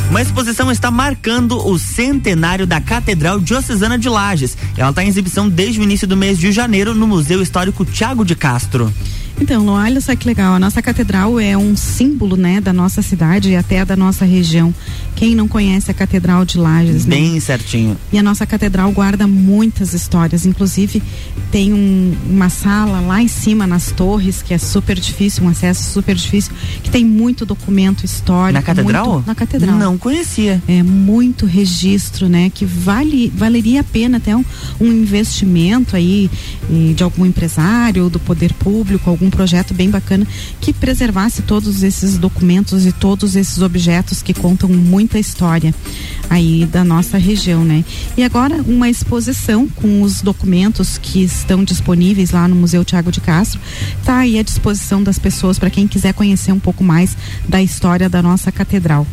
Uma 0.09 0.21
exposição 0.21 0.71
está 0.71 0.89
marcando 0.89 1.57
o 1.67 1.77
centenário 1.77 2.65
da 2.65 2.79
Catedral 2.79 3.41
Diocesana 3.41 3.99
de 3.99 4.07
Lages. 4.07 4.57
Ela 4.77 4.91
está 4.91 5.03
em 5.03 5.09
exibição 5.09 5.49
desde 5.49 5.81
o 5.81 5.83
início 5.83 6.07
do 6.07 6.15
mês 6.15 6.39
de 6.39 6.49
janeiro 6.53 6.95
no 6.95 7.05
Museu 7.05 7.41
Histórico 7.41 7.83
Tiago 7.83 8.23
de 8.23 8.35
Castro. 8.35 8.89
Então, 9.39 9.67
olha 9.67 10.01
só 10.01 10.15
que 10.15 10.27
legal. 10.27 10.53
A 10.53 10.59
nossa 10.59 10.81
catedral 10.81 11.39
é 11.39 11.57
um 11.57 11.75
símbolo, 11.75 12.35
né, 12.35 12.59
da 12.59 12.73
nossa 12.73 13.01
cidade 13.01 13.49
e 13.49 13.55
até 13.55 13.85
da 13.85 13.95
nossa 13.95 14.25
região. 14.25 14.73
Quem 15.15 15.35
não 15.35 15.47
conhece 15.47 15.91
a 15.91 15.93
Catedral 15.93 16.45
de 16.45 16.57
Lages, 16.57 17.05
né? 17.05 17.15
Bem 17.15 17.39
certinho. 17.39 17.97
E 18.11 18.17
a 18.17 18.23
nossa 18.23 18.45
catedral 18.45 18.89
guarda 18.91 19.27
muitas 19.27 19.93
histórias. 19.93 20.45
Inclusive, 20.45 21.03
tem 21.51 21.73
um, 21.73 22.15
uma 22.29 22.49
sala 22.49 23.01
lá 23.01 23.21
em 23.21 23.27
cima, 23.27 23.67
nas 23.67 23.91
torres, 23.91 24.41
que 24.41 24.53
é 24.53 24.57
super 24.57 24.97
difícil, 24.97 25.43
um 25.43 25.49
acesso 25.49 25.91
super 25.91 26.15
difícil, 26.15 26.53
que 26.81 26.89
tem 26.89 27.03
muito 27.03 27.45
documento 27.45 28.05
histórico. 28.05 28.53
Na 28.53 28.61
catedral? 28.61 29.13
Muito, 29.13 29.27
na 29.27 29.35
catedral. 29.35 29.77
Não 29.77 29.97
conhecia. 29.97 30.61
É 30.67 30.81
muito 30.83 31.45
registro, 31.45 32.29
né? 32.29 32.49
Que 32.49 32.63
vale, 32.63 33.31
valeria 33.35 33.81
a 33.81 33.83
pena 33.83 34.17
até 34.17 34.35
um, 34.35 34.45
um 34.79 34.87
investimento 34.87 35.95
aí 35.97 36.29
de 36.95 37.03
algum 37.03 37.25
empresário, 37.25 38.09
do 38.09 38.19
poder 38.19 38.53
público, 38.53 39.09
algum 39.09 39.28
projeto 39.29 39.73
bem 39.73 39.89
bacana 39.89 40.25
que 40.59 40.73
preservasse 40.73 41.41
todos 41.41 41.83
esses 41.83 42.17
documentos 42.17 42.85
e 42.85 42.91
todos 42.91 43.35
esses 43.35 43.61
objetos 43.61 44.21
que 44.21 44.33
contam 44.33 44.69
muita 44.69 45.19
história 45.19 45.73
aí 46.29 46.65
da 46.65 46.83
nossa 46.83 47.17
região, 47.17 47.63
né? 47.65 47.83
E 48.15 48.23
agora 48.23 48.61
uma 48.67 48.89
exposição 48.89 49.67
com 49.67 50.01
os 50.01 50.21
documentos 50.21 50.97
que 50.97 51.23
estão 51.23 51.63
disponíveis 51.63 52.31
lá 52.31 52.47
no 52.47 52.55
Museu 52.55 52.85
Tiago 52.85 53.11
de 53.11 53.21
Castro, 53.21 53.59
tá 54.03 54.19
aí 54.19 54.37
à 54.37 54.43
disposição 54.43 55.01
das 55.01 55.17
pessoas 55.17 55.57
para 55.57 55.69
quem 55.69 55.87
quiser 55.87 56.13
conhecer 56.13 56.51
um 56.51 56.59
pouco 56.59 56.83
mais 56.83 57.17
da 57.47 57.61
história 57.61 58.09
da 58.09 58.21
nossa 58.21 58.51
catedral. 58.51 59.05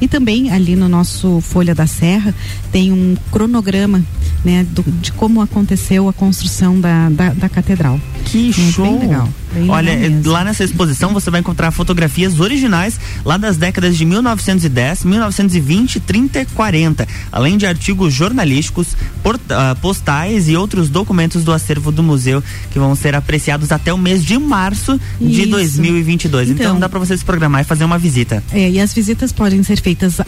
E 0.00 0.08
também 0.08 0.50
ali 0.50 0.76
no 0.76 0.88
nosso 0.88 1.40
Folha 1.40 1.74
da 1.74 1.86
Serra 1.86 2.34
tem 2.72 2.92
um 2.92 3.16
cronograma, 3.30 4.02
né, 4.44 4.66
do, 4.70 4.82
de 4.82 5.12
como 5.12 5.40
aconteceu 5.40 6.08
a 6.08 6.12
construção 6.12 6.80
da, 6.80 7.08
da, 7.08 7.30
da 7.30 7.48
catedral. 7.48 8.00
Que 8.24 8.50
é 8.50 8.52
show! 8.52 8.84
Bem 8.84 8.98
legal. 8.98 9.28
Bem 9.52 9.63
Olha, 9.68 9.94
legal 9.94 10.32
lá 10.32 10.44
nessa 10.44 10.64
exposição 10.64 11.12
você 11.12 11.30
vai 11.30 11.40
encontrar 11.40 11.70
fotografias 11.70 12.40
originais 12.40 12.98
lá 13.24 13.36
das 13.36 13.56
décadas 13.56 13.96
de 13.96 14.04
1910, 14.04 15.04
1920, 15.04 16.00
30 16.00 16.40
e 16.40 16.46
40, 16.46 17.08
além 17.30 17.56
de 17.56 17.66
artigos 17.66 18.12
jornalísticos, 18.12 18.88
uh, 18.92 19.76
postais 19.80 20.48
e 20.48 20.56
outros 20.56 20.88
documentos 20.88 21.44
do 21.44 21.52
acervo 21.52 21.90
do 21.90 22.02
museu 22.02 22.42
que 22.70 22.78
vão 22.78 22.94
ser 22.94 23.14
apreciados 23.14 23.72
até 23.72 23.92
o 23.92 23.98
mês 23.98 24.24
de 24.24 24.38
março 24.38 25.00
Isso. 25.20 25.30
de 25.30 25.46
2022. 25.46 26.50
Então, 26.50 26.66
então 26.66 26.80
dá 26.80 26.88
para 26.88 26.98
você 26.98 27.16
se 27.16 27.24
programar 27.24 27.62
e 27.62 27.64
fazer 27.64 27.84
uma 27.84 27.98
visita. 27.98 28.42
É, 28.52 28.70
e 28.70 28.80
as 28.80 28.92
visitas 28.92 29.32
podem 29.32 29.62
ser 29.62 29.80
feitas 29.80 30.20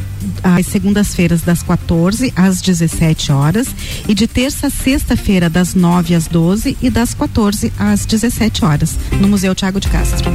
às 0.47 0.67
segundas-feiras 0.67 1.43
das 1.43 1.63
14 1.63 2.33
às 2.37 2.61
17 2.61 3.33
horas 3.33 3.69
e 4.09 4.15
de 4.15 4.27
terça 4.27 4.67
a 4.67 4.71
sexta-feira 4.71 5.49
das 5.49 5.75
9 5.75 6.15
às 6.15 6.27
12 6.27 6.77
e 6.81 6.91
das 6.91 7.15
14 7.15 7.73
às 7.79 8.05
17 8.05 8.65
horas 8.65 8.97
no 9.21 9.29
Museu 9.29 9.55
Tiago 9.55 9.81
de 9.81 9.89
Castro. 9.89 10.31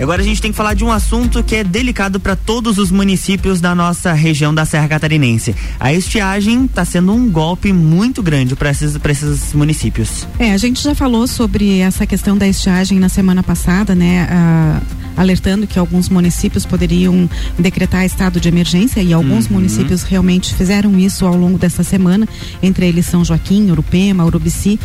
Agora 0.00 0.20
a 0.20 0.24
gente 0.24 0.42
tem 0.42 0.50
que 0.50 0.56
falar 0.56 0.74
de 0.74 0.84
um 0.84 0.92
assunto 0.92 1.42
que 1.42 1.56
é 1.56 1.64
delicado 1.64 2.20
para 2.20 2.36
todos 2.36 2.78
os 2.78 2.90
municípios 2.90 3.60
da 3.60 3.74
nossa 3.74 4.12
região 4.12 4.54
da 4.54 4.64
Serra 4.64 4.88
Catarinense. 4.88 5.54
A 5.80 5.92
estiagem 5.92 6.66
está 6.66 6.84
sendo 6.84 7.12
um 7.12 7.30
golpe 7.30 7.72
muito 7.72 8.22
grande 8.22 8.54
para 8.54 8.70
esses, 8.70 8.94
esses 8.94 9.52
municípios. 9.54 10.26
É, 10.38 10.52
a 10.52 10.58
gente 10.58 10.82
já 10.82 10.94
falou 10.94 11.26
sobre 11.26 11.78
essa 11.78 12.06
questão 12.06 12.36
da 12.36 12.46
estiagem 12.46 12.98
na 12.98 13.08
semana 13.08 13.42
passada, 13.42 13.94
né? 13.94 14.28
Ah, 14.30 14.80
alertando 15.16 15.66
que 15.66 15.78
alguns 15.78 16.08
municípios 16.08 16.66
poderiam 16.66 17.28
decretar 17.58 18.04
estado 18.04 18.40
de 18.40 18.48
emergência 18.48 19.00
e 19.00 19.12
alguns 19.12 19.46
uhum. 19.46 19.54
municípios 19.54 20.02
realmente 20.02 20.54
fizeram 20.54 20.98
isso 20.98 21.26
ao 21.26 21.36
longo 21.36 21.58
dessa 21.58 21.82
semana, 21.82 22.28
entre 22.62 22.86
eles 22.86 23.06
São 23.06 23.24
Joaquim, 23.24 23.70
Urupema, 23.70 24.24
Urubici. 24.24 24.78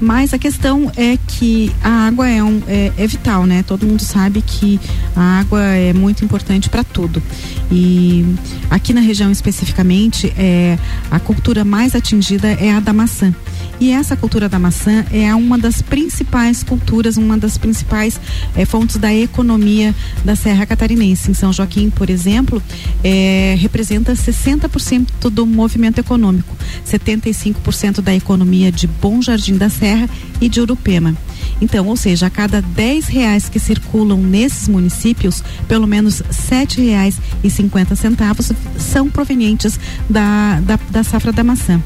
Mas 0.00 0.34
a 0.34 0.38
questão 0.38 0.90
é 0.96 1.18
que 1.26 1.72
a 1.82 2.06
água 2.06 2.28
é, 2.28 2.42
um, 2.42 2.60
é, 2.66 2.92
é 2.96 3.06
vital, 3.06 3.46
né? 3.46 3.62
Todo 3.62 3.86
mundo 3.86 4.02
sabe 4.02 4.42
que 4.42 4.78
a 5.16 5.40
água 5.40 5.62
é 5.62 5.92
muito 5.92 6.24
importante 6.24 6.68
para 6.68 6.84
tudo. 6.84 7.22
E 7.70 8.24
aqui 8.70 8.92
na 8.92 9.00
região 9.00 9.30
especificamente, 9.30 10.32
é, 10.36 10.78
a 11.10 11.18
cultura 11.18 11.64
mais 11.64 11.94
atingida 11.94 12.48
é 12.48 12.72
a 12.72 12.80
da 12.80 12.92
maçã. 12.92 13.34
E 13.80 13.92
essa 13.92 14.16
cultura 14.16 14.48
da 14.48 14.58
maçã 14.58 15.04
é 15.12 15.32
uma 15.34 15.56
das 15.56 15.80
principais 15.80 16.64
culturas, 16.64 17.16
uma 17.16 17.38
das 17.38 17.56
principais 17.56 18.20
é, 18.56 18.64
fontes 18.64 18.96
da 18.96 19.14
economia 19.14 19.94
da 20.24 20.34
Serra 20.34 20.66
Catarinense. 20.66 21.30
Em 21.30 21.34
São 21.34 21.52
Joaquim, 21.52 21.88
por 21.88 22.10
exemplo, 22.10 22.60
é, 23.04 23.54
representa 23.58 24.14
60% 24.14 25.30
do 25.30 25.46
movimento 25.46 25.98
econômico, 25.98 26.56
75% 26.84 28.00
da 28.00 28.12
economia 28.12 28.72
de 28.72 28.88
Bom 28.88 29.22
Jardim 29.22 29.56
da 29.56 29.68
Serra 29.68 30.10
e 30.40 30.48
de 30.48 30.60
Urupema. 30.60 31.16
Então, 31.60 31.86
ou 31.86 31.96
seja, 31.96 32.26
a 32.26 32.30
cada 32.30 32.60
10 32.60 33.06
reais 33.06 33.48
que 33.48 33.60
circulam 33.60 34.20
nesses 34.20 34.66
municípios, 34.68 35.42
pelo 35.68 35.86
menos 35.86 36.22
sete 36.30 36.80
reais 36.80 37.16
e 37.42 37.50
cinquenta 37.50 37.94
centavos 37.94 38.52
são 38.76 39.08
provenientes 39.08 39.78
da, 40.10 40.60
da, 40.60 40.78
da 40.90 41.04
safra 41.04 41.32
da 41.32 41.44
maçã. 41.44 41.80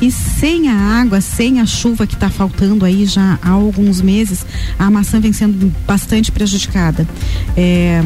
E 0.00 0.10
sem 0.10 0.68
a 0.68 0.74
água, 0.74 1.20
sem 1.20 1.60
a 1.60 1.66
chuva 1.66 2.06
que 2.06 2.14
está 2.14 2.28
faltando 2.28 2.84
aí 2.84 3.06
já 3.06 3.38
há 3.42 3.50
alguns 3.50 4.00
meses, 4.00 4.44
a 4.78 4.90
maçã 4.90 5.20
vem 5.20 5.32
sendo 5.32 5.72
bastante 5.86 6.30
prejudicada. 6.30 7.06
É, 7.56 8.04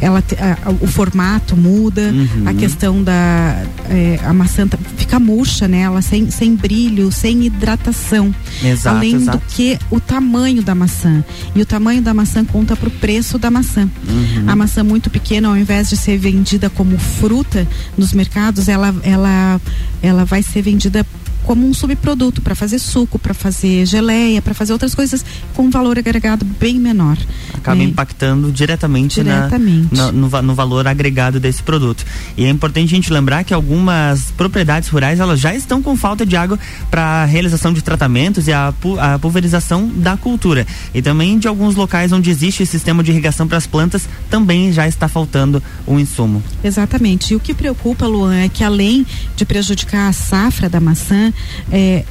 ela 0.00 0.22
a, 0.38 0.70
o 0.70 0.86
formato 0.86 1.56
muda, 1.56 2.12
uhum. 2.12 2.48
a 2.48 2.54
questão 2.54 3.02
da 3.02 3.64
é, 3.88 4.18
a 4.24 4.32
maçã 4.32 4.66
tá, 4.66 4.78
fica 4.96 5.18
murcha, 5.18 5.68
né? 5.68 5.80
Ela 5.80 6.02
sem, 6.02 6.30
sem 6.30 6.54
brilho, 6.54 7.10
sem 7.12 7.44
hidratação. 7.44 8.34
Exato, 8.62 8.96
Além 8.96 9.14
exato. 9.14 9.38
do 9.38 9.44
que 9.46 9.78
o 9.90 10.00
tamanho 10.00 10.62
da 10.62 10.74
maçã. 10.74 11.24
E 11.54 11.60
o 11.60 11.66
tamanho 11.66 12.02
da 12.02 12.14
maçã 12.14 12.44
conta 12.44 12.76
para 12.76 12.88
o 12.88 12.92
preço 12.92 13.38
da 13.38 13.50
maçã. 13.50 13.88
Uhum. 14.08 14.44
A 14.46 14.56
maçã 14.56 14.82
muito 14.82 15.10
pequena, 15.10 15.48
ao 15.48 15.56
invés 15.56 15.90
de 15.90 15.96
ser 15.96 16.16
vendida 16.16 16.70
como 16.70 16.98
fruta 16.98 17.66
nos 17.96 18.12
mercados, 18.12 18.68
ela, 18.68 18.94
ela, 19.02 19.60
ela 20.02 20.24
vai 20.24 20.42
ser 20.42 20.62
vendida 20.62 21.04
como 21.50 21.66
um 21.66 21.74
subproduto 21.74 22.40
para 22.40 22.54
fazer 22.54 22.78
suco, 22.78 23.18
para 23.18 23.34
fazer 23.34 23.84
geleia, 23.84 24.40
para 24.40 24.54
fazer 24.54 24.72
outras 24.72 24.94
coisas 24.94 25.24
com 25.52 25.64
um 25.64 25.70
valor 25.70 25.98
agregado 25.98 26.44
bem 26.44 26.78
menor. 26.78 27.18
Acaba 27.52 27.76
né? 27.76 27.82
impactando 27.82 28.52
diretamente, 28.52 29.20
diretamente. 29.20 29.92
Na, 29.92 30.12
no, 30.12 30.28
no, 30.42 30.54
valor 30.54 30.86
agregado 30.86 31.40
desse 31.40 31.60
produto. 31.60 32.06
E 32.36 32.44
é 32.44 32.48
importante 32.48 32.94
a 32.94 32.96
gente 32.96 33.12
lembrar 33.12 33.42
que 33.42 33.52
algumas 33.52 34.30
propriedades 34.36 34.88
rurais 34.90 35.18
elas 35.18 35.40
já 35.40 35.52
estão 35.52 35.82
com 35.82 35.96
falta 35.96 36.24
de 36.24 36.36
água 36.36 36.56
para 36.88 37.02
a 37.02 37.24
realização 37.24 37.72
de 37.72 37.82
tratamentos 37.82 38.46
e 38.46 38.52
a, 38.52 38.72
a 39.00 39.18
pulverização 39.18 39.88
da 39.88 40.16
cultura. 40.16 40.64
E 40.94 41.02
também 41.02 41.36
de 41.36 41.48
alguns 41.48 41.74
locais 41.74 42.12
onde 42.12 42.30
existe 42.30 42.64
sistema 42.64 43.02
de 43.02 43.10
irrigação 43.10 43.48
para 43.48 43.58
as 43.58 43.66
plantas 43.66 44.08
também 44.30 44.72
já 44.72 44.86
está 44.86 45.08
faltando 45.08 45.60
o 45.84 45.94
um 45.94 45.98
insumo. 45.98 46.40
Exatamente. 46.62 47.32
E 47.32 47.36
o 47.36 47.40
que 47.40 47.52
preocupa, 47.52 48.06
Luan, 48.06 48.36
é 48.36 48.48
que 48.48 48.62
além 48.62 49.04
de 49.34 49.44
prejudicar 49.44 50.08
a 50.08 50.12
safra 50.12 50.68
da 50.68 50.78
maçã, 50.78 51.32
é, 51.72 52.04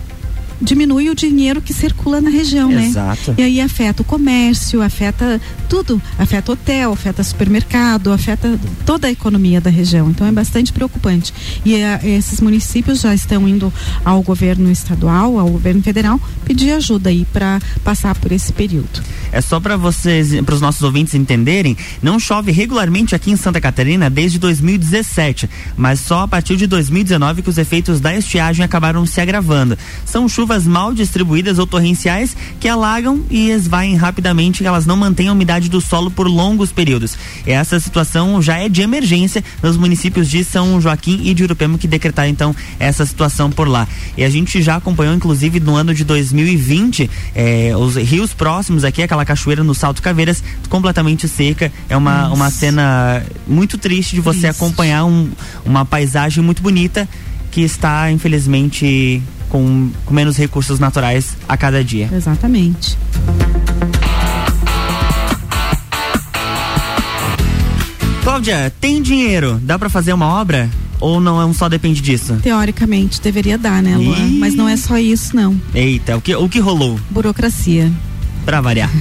diminui 0.61 1.09
o 1.09 1.15
dinheiro 1.15 1.61
que 1.61 1.73
circula 1.73 2.19
na 2.19 2.29
região, 2.29 2.69
né? 2.69 2.85
Exato. 2.85 3.31
né? 3.31 3.35
E 3.39 3.43
aí 3.43 3.61
afeta 3.61 4.01
o 4.01 4.05
comércio, 4.05 4.81
afeta 4.81 5.39
tudo, 5.67 6.01
afeta 6.17 6.51
hotel, 6.51 6.91
afeta 6.91 7.23
supermercado, 7.23 8.11
afeta 8.11 8.59
toda 8.85 9.07
a 9.07 9.11
economia 9.11 9.61
da 9.61 9.69
região. 9.69 10.09
Então 10.09 10.27
é 10.27 10.31
bastante 10.31 10.73
preocupante. 10.73 11.33
E 11.63 11.75
é, 11.75 11.99
esses 12.03 12.41
municípios 12.41 13.01
já 13.01 13.13
estão 13.13 13.47
indo 13.47 13.71
ao 14.03 14.21
governo 14.21 14.71
estadual, 14.71 15.39
ao 15.39 15.49
governo 15.49 15.81
federal, 15.81 16.19
pedir 16.45 16.71
ajuda 16.71 17.09
aí 17.09 17.25
para 17.31 17.59
passar 17.83 18.15
por 18.15 18.31
esse 18.31 18.51
período. 18.51 19.01
É 19.31 19.41
só 19.41 19.59
para 19.59 19.77
vocês, 19.77 20.33
para 20.41 20.55
os 20.55 20.61
nossos 20.61 20.81
ouvintes 20.81 21.13
entenderem, 21.13 21.77
não 22.01 22.19
chove 22.19 22.51
regularmente 22.51 23.15
aqui 23.15 23.31
em 23.31 23.35
Santa 23.35 23.61
Catarina 23.61 24.09
desde 24.09 24.39
2017, 24.39 25.49
mas 25.77 25.99
só 25.99 26.21
a 26.21 26.27
partir 26.27 26.57
de 26.57 26.65
2019 26.67 27.43
que 27.43 27.49
os 27.49 27.57
efeitos 27.57 27.99
da 27.99 28.15
estiagem 28.15 28.65
acabaram 28.65 29.05
se 29.05 29.21
agravando. 29.21 29.77
São 30.05 30.27
chuvas 30.27 30.48
chuvas 30.49 30.65
mal 30.65 30.91
distribuídas 30.95 31.59
ou 31.59 31.67
torrenciais 31.67 32.35
que 32.59 32.67
alagam 32.67 33.23
e 33.29 33.51
esvaem 33.51 33.95
rapidamente, 33.95 34.65
elas 34.65 34.83
não 34.83 34.97
mantêm 34.97 35.27
a 35.27 35.31
umidade 35.31 35.69
do 35.69 35.79
solo 35.79 36.09
por 36.09 36.27
longos 36.27 36.71
períodos. 36.71 37.15
Essa 37.45 37.79
situação 37.79 38.41
já 38.41 38.57
é 38.57 38.67
de 38.67 38.81
emergência 38.81 39.43
nos 39.61 39.77
municípios 39.77 40.27
de 40.27 40.43
São 40.43 40.81
Joaquim 40.81 41.21
e 41.23 41.35
de 41.35 41.43
Urupema 41.43 41.77
que 41.77 41.87
decretaram 41.87 42.29
então 42.29 42.55
essa 42.79 43.05
situação 43.05 43.51
por 43.51 43.67
lá. 43.67 43.87
E 44.17 44.23
a 44.23 44.29
gente 44.29 44.59
já 44.59 44.77
acompanhou, 44.77 45.13
inclusive, 45.13 45.59
no 45.59 45.75
ano 45.75 45.93
de 45.93 46.03
2020, 46.03 47.07
eh, 47.35 47.71
os 47.77 47.95
rios 47.95 48.33
próximos 48.33 48.83
aqui, 48.83 49.03
aquela 49.03 49.23
cachoeira 49.25 49.63
no 49.63 49.75
Salto 49.75 50.01
Caveiras, 50.01 50.43
completamente 50.67 51.27
seca. 51.27 51.71
É 51.87 51.95
uma, 51.95 52.27
uma 52.29 52.49
cena 52.49 53.23
muito 53.47 53.77
triste 53.77 54.15
de 54.15 54.21
você 54.21 54.39
Triste. 54.47 54.55
acompanhar 54.63 55.05
um- 55.05 55.29
uma 55.63 55.85
paisagem 55.85 56.43
muito 56.43 56.63
bonita 56.63 57.07
que 57.51 57.61
está, 57.61 58.11
infelizmente, 58.11 59.21
com, 59.49 59.89
com 60.05 60.13
menos 60.13 60.37
recursos 60.37 60.79
naturais 60.79 61.35
a 61.47 61.57
cada 61.57 61.83
dia. 61.83 62.09
Exatamente. 62.13 62.97
Cláudia, 68.23 68.71
tem 68.79 69.01
dinheiro? 69.01 69.59
Dá 69.63 69.77
pra 69.77 69.89
fazer 69.89 70.13
uma 70.13 70.27
obra? 70.27 70.69
Ou 70.99 71.19
não 71.19 71.49
é 71.49 71.53
só 71.53 71.69
depende 71.69 72.01
disso? 72.01 72.37
Teoricamente 72.43 73.21
deveria 73.21 73.57
dar, 73.57 73.81
né, 73.81 73.95
Luan? 73.97 74.29
Mas 74.39 74.53
não 74.53 74.67
é 74.67 74.75
só 74.75 74.97
isso, 74.97 75.35
não. 75.35 75.59
Eita, 75.73 76.17
o 76.17 76.21
que, 76.21 76.35
o 76.35 76.49
que 76.49 76.59
rolou? 76.59 76.99
Burocracia. 77.09 77.91
Pra 78.49 78.61
variar. 78.61 78.89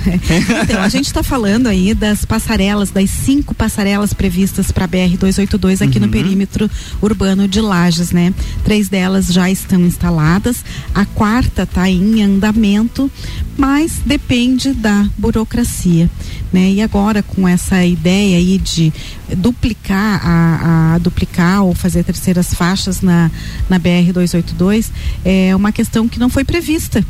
Então, 0.62 0.82
a 0.82 0.88
gente 0.90 1.06
está 1.06 1.22
falando 1.22 1.68
aí 1.68 1.94
das 1.94 2.22
passarelas, 2.26 2.90
das 2.90 3.08
cinco 3.08 3.54
passarelas 3.54 4.12
previstas 4.12 4.70
para 4.70 4.84
a 4.84 4.88
BR-282 4.88 5.86
aqui 5.86 5.98
no 5.98 6.08
perímetro 6.08 6.70
urbano 7.00 7.48
de 7.48 7.58
Lages, 7.58 8.10
né? 8.10 8.34
Três 8.62 8.90
delas 8.90 9.28
já 9.28 9.50
estão 9.50 9.80
instaladas, 9.80 10.62
a 10.94 11.06
quarta 11.06 11.62
está 11.62 11.88
em 11.88 12.22
andamento, 12.22 13.10
mas 13.56 14.00
depende 14.04 14.74
da 14.74 15.08
burocracia, 15.16 16.10
né? 16.52 16.70
E 16.70 16.82
agora 16.82 17.22
com 17.22 17.48
essa 17.48 17.82
ideia 17.82 18.36
aí 18.36 18.58
de 18.58 18.92
duplicar 19.34 20.20
a, 20.22 20.94
a 20.94 20.98
duplicar 20.98 21.62
ou 21.62 21.74
fazer 21.74 22.04
terceiras 22.04 22.52
faixas 22.52 23.00
na, 23.00 23.30
na 23.66 23.80
BR-282 23.80 24.90
é 25.24 25.56
uma 25.56 25.72
questão 25.72 26.06
que 26.06 26.18
não 26.18 26.28
foi 26.28 26.44
prevista 26.44 27.02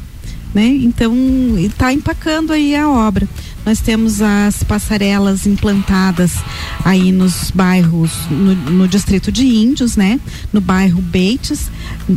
né? 0.58 0.66
Então 0.66 1.14
está 1.56 1.92
empacando 1.92 2.52
aí 2.52 2.74
a 2.74 2.90
obra. 2.90 3.28
Nós 3.64 3.80
temos 3.80 4.20
as 4.20 4.64
passarelas 4.64 5.46
implantadas 5.46 6.32
aí 6.84 7.12
nos 7.12 7.52
bairros, 7.52 8.10
no, 8.28 8.54
no 8.56 8.88
distrito 8.88 9.30
de 9.30 9.46
Índios, 9.46 9.96
né? 9.96 10.18
No 10.52 10.60
bairro 10.60 11.00
Beites, 11.00 11.70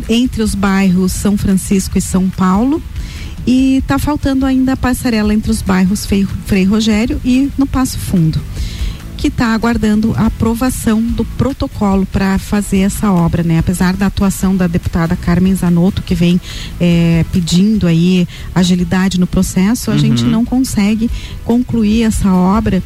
entre 0.10 0.42
os 0.42 0.56
bairros 0.56 1.12
São 1.12 1.38
Francisco 1.38 2.00
e 2.00 2.02
São 2.02 2.30
Paulo. 2.32 2.82
E 3.46 3.78
está 3.78 4.00
faltando 4.00 4.44
ainda 4.44 4.74
a 4.74 4.78
passarela 4.78 5.34
entre 5.36 5.52
os 5.52 5.62
bairros 5.62 6.04
Frei, 6.04 6.28
Frei 6.48 6.64
Rogério 6.64 7.22
e 7.24 7.52
no 7.60 7.68
Passo 7.68 8.00
Fundo 8.00 8.42
que 9.22 9.28
está 9.28 9.54
aguardando 9.54 10.16
a 10.18 10.26
aprovação 10.26 11.00
do 11.00 11.24
protocolo 11.24 12.08
para 12.08 12.40
fazer 12.40 12.80
essa 12.80 13.12
obra, 13.12 13.44
né? 13.44 13.60
Apesar 13.60 13.96
da 13.96 14.08
atuação 14.08 14.56
da 14.56 14.66
deputada 14.66 15.16
Carmen 15.16 15.54
Zanotto, 15.54 16.02
que 16.02 16.16
vem 16.16 16.42
eh, 16.80 17.24
pedindo 17.32 17.86
aí 17.86 18.28
agilidade 18.56 19.20
no 19.20 19.28
processo, 19.28 19.92
a 19.92 19.94
Uhum. 19.94 20.00
gente 20.00 20.24
não 20.24 20.44
consegue 20.44 21.08
concluir 21.46 22.02
essa 22.02 22.34
obra 22.34 22.82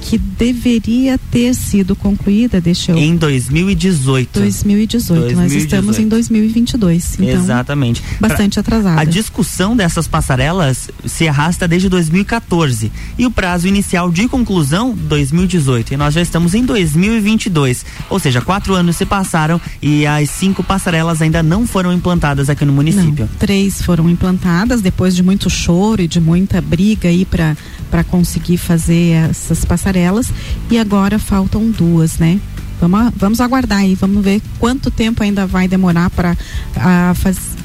que 0.00 0.16
deveria 0.18 1.18
ter 1.30 1.54
sido 1.54 1.94
concluída, 1.94 2.60
deixa 2.60 2.92
eu... 2.92 2.98
Em 2.98 3.14
2018. 3.16 4.40
2018. 4.40 5.36
Nós 5.36 5.52
estamos 5.52 5.98
em 5.98 6.08
2022. 6.08 7.14
Então, 7.20 7.28
Exatamente. 7.28 8.02
bastante 8.18 8.54
Pra- 8.54 8.60
atrasada. 8.78 9.00
A 9.00 9.04
discussão 9.04 9.76
dessas 9.76 10.08
passarelas 10.08 10.88
se 11.04 11.28
arrasta 11.28 11.68
desde 11.68 11.88
2014 11.88 12.90
e 13.18 13.26
o 13.26 13.30
prazo 13.30 13.68
inicial 13.68 14.10
de 14.10 14.26
conclusão 14.26 14.94
2018 14.94 15.94
e 15.94 15.96
nós 15.96 16.14
já 16.14 16.22
estamos 16.22 16.54
em 16.54 16.64
2022, 16.64 17.84
ou 18.08 18.18
seja, 18.18 18.40
quatro 18.40 18.74
anos 18.74 18.96
se 18.96 19.04
passaram 19.04 19.60
e 19.82 20.06
as 20.06 20.30
cinco 20.30 20.62
passarelas 20.62 21.20
ainda 21.20 21.42
não 21.42 21.66
foram 21.66 21.92
implantadas 21.92 22.48
aqui 22.48 22.64
no 22.64 22.72
município. 22.72 23.28
Não, 23.30 23.38
três 23.38 23.82
foram 23.82 24.08
implantadas 24.08 24.80
depois 24.80 25.14
de 25.14 25.22
muito 25.22 25.50
choro 25.50 26.00
e 26.02 26.08
de 26.08 26.20
muita 26.20 26.60
briga 26.60 27.08
aí 27.08 27.24
para 27.24 27.56
para 27.90 28.04
conseguir 28.04 28.56
fazer 28.56 29.14
essas 29.30 29.64
passarelas 29.64 29.89
e 30.70 30.78
agora 30.78 31.18
faltam 31.18 31.70
duas, 31.70 32.18
né? 32.18 32.40
Vamos, 32.80 33.12
vamos 33.16 33.40
aguardar 33.40 33.80
aí, 33.80 33.94
vamos 33.94 34.24
ver 34.24 34.40
quanto 34.58 34.90
tempo 34.90 35.22
ainda 35.22 35.46
vai 35.46 35.68
demorar 35.68 36.08
para 36.10 36.36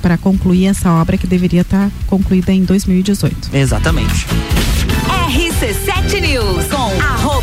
para 0.01 0.17
concluir 0.17 0.67
essa 0.67 0.91
obra 0.91 1.17
que 1.17 1.25
deveria 1.25 1.61
estar 1.61 1.89
concluída 2.05 2.51
em 2.51 2.63
2018. 2.63 3.49
Exatamente. 3.53 4.27
RC7 5.27 6.21
News 6.21 6.65
com 6.65 6.94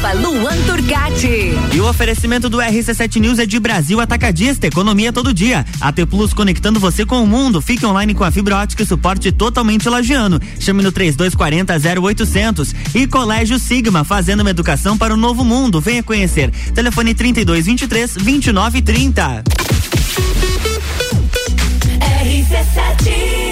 arroba 0.02 0.12
Luan 0.12 0.56
Turcati. 0.66 1.52
E 1.72 1.80
o 1.80 1.88
oferecimento 1.88 2.48
do 2.48 2.58
RC7 2.58 3.20
News 3.20 3.38
é 3.38 3.46
de 3.46 3.58
Brasil 3.60 4.00
Atacadista, 4.00 4.66
economia 4.66 5.12
todo 5.12 5.32
dia. 5.32 5.64
AT 5.80 6.04
Plus 6.06 6.34
conectando 6.34 6.80
você 6.80 7.06
com 7.06 7.22
o 7.22 7.26
mundo. 7.26 7.60
Fique 7.62 7.86
online 7.86 8.14
com 8.14 8.24
a 8.24 8.30
fibra 8.30 8.56
ótica 8.56 8.82
e 8.82 8.86
suporte 8.86 9.30
totalmente 9.30 9.88
lagiano. 9.88 10.40
Chame 10.58 10.82
no 10.82 10.90
3240 10.90 12.00
0800. 12.00 12.74
E 12.94 13.06
Colégio 13.06 13.58
Sigma, 13.58 14.04
fazendo 14.04 14.40
uma 14.40 14.50
educação 14.50 14.98
para 14.98 15.14
o 15.14 15.16
novo 15.16 15.44
mundo. 15.44 15.80
Venha 15.80 16.02
conhecer. 16.02 16.50
Telefone 16.74 17.14
3223 17.14 18.14
2930. 18.14 19.44
RC7 22.00 23.51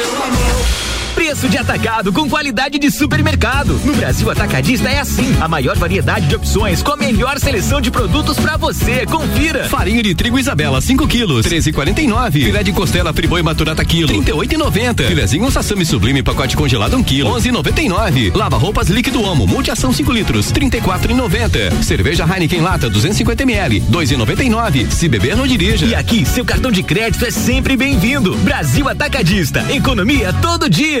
Preço 1.15 1.47
de 1.49 1.57
atacado 1.57 2.11
com 2.13 2.29
qualidade 2.29 2.79
de 2.79 2.89
supermercado. 2.89 3.79
No 3.83 3.93
Brasil 3.93 4.29
Atacadista 4.29 4.89
é 4.89 4.99
assim. 4.99 5.35
A 5.39 5.47
maior 5.47 5.77
variedade 5.77 6.27
de 6.27 6.35
opções 6.35 6.81
com 6.81 6.91
a 6.91 6.97
melhor 6.97 7.39
seleção 7.39 7.81
de 7.81 7.91
produtos 7.91 8.37
pra 8.37 8.57
você. 8.57 9.05
Confira. 9.05 9.65
Farinha 9.65 10.01
de 10.01 10.15
trigo 10.15 10.39
Isabela, 10.39 10.79
5 10.81 11.07
quilos, 11.07 11.45
13,49. 11.45 12.31
Filé 12.31 12.63
de 12.63 12.71
costela 12.71 13.13
Friboi 13.13 13.41
Maturata 13.41 13.83
quilo, 13.83 14.07
38,90. 14.09 15.07
Filezinho 15.07 15.51
Sassami 15.51 15.85
Sublime 15.85 16.23
pacote 16.23 16.55
congelado 16.55 16.95
1 16.97 17.03
quilo, 17.03 17.29
11,99. 17.31 18.35
Lava 18.35 18.57
roupas 18.57 18.89
líquido 18.89 19.21
Omo, 19.21 19.45
multiação 19.45 19.91
5 19.91 20.11
litros, 20.11 20.51
34,90. 20.51 21.83
Cerveja 21.83 22.25
Heineken 22.25 22.61
lata 22.61 22.89
250 22.89 23.43
ml, 23.43 23.81
2,99. 23.81 24.89
Se 24.89 25.07
beber 25.07 25.35
não 25.35 25.45
dirija. 25.45 25.85
E 25.85 25.93
aqui, 25.93 26.25
seu 26.25 26.45
cartão 26.45 26.71
de 26.71 26.83
crédito 26.83 27.25
é 27.25 27.31
sempre 27.31 27.75
bem-vindo. 27.75 28.35
Brasil 28.37 28.87
Atacadista. 28.87 29.65
Economia 29.71 30.33
todo 30.41 30.69
dia. 30.69 31.00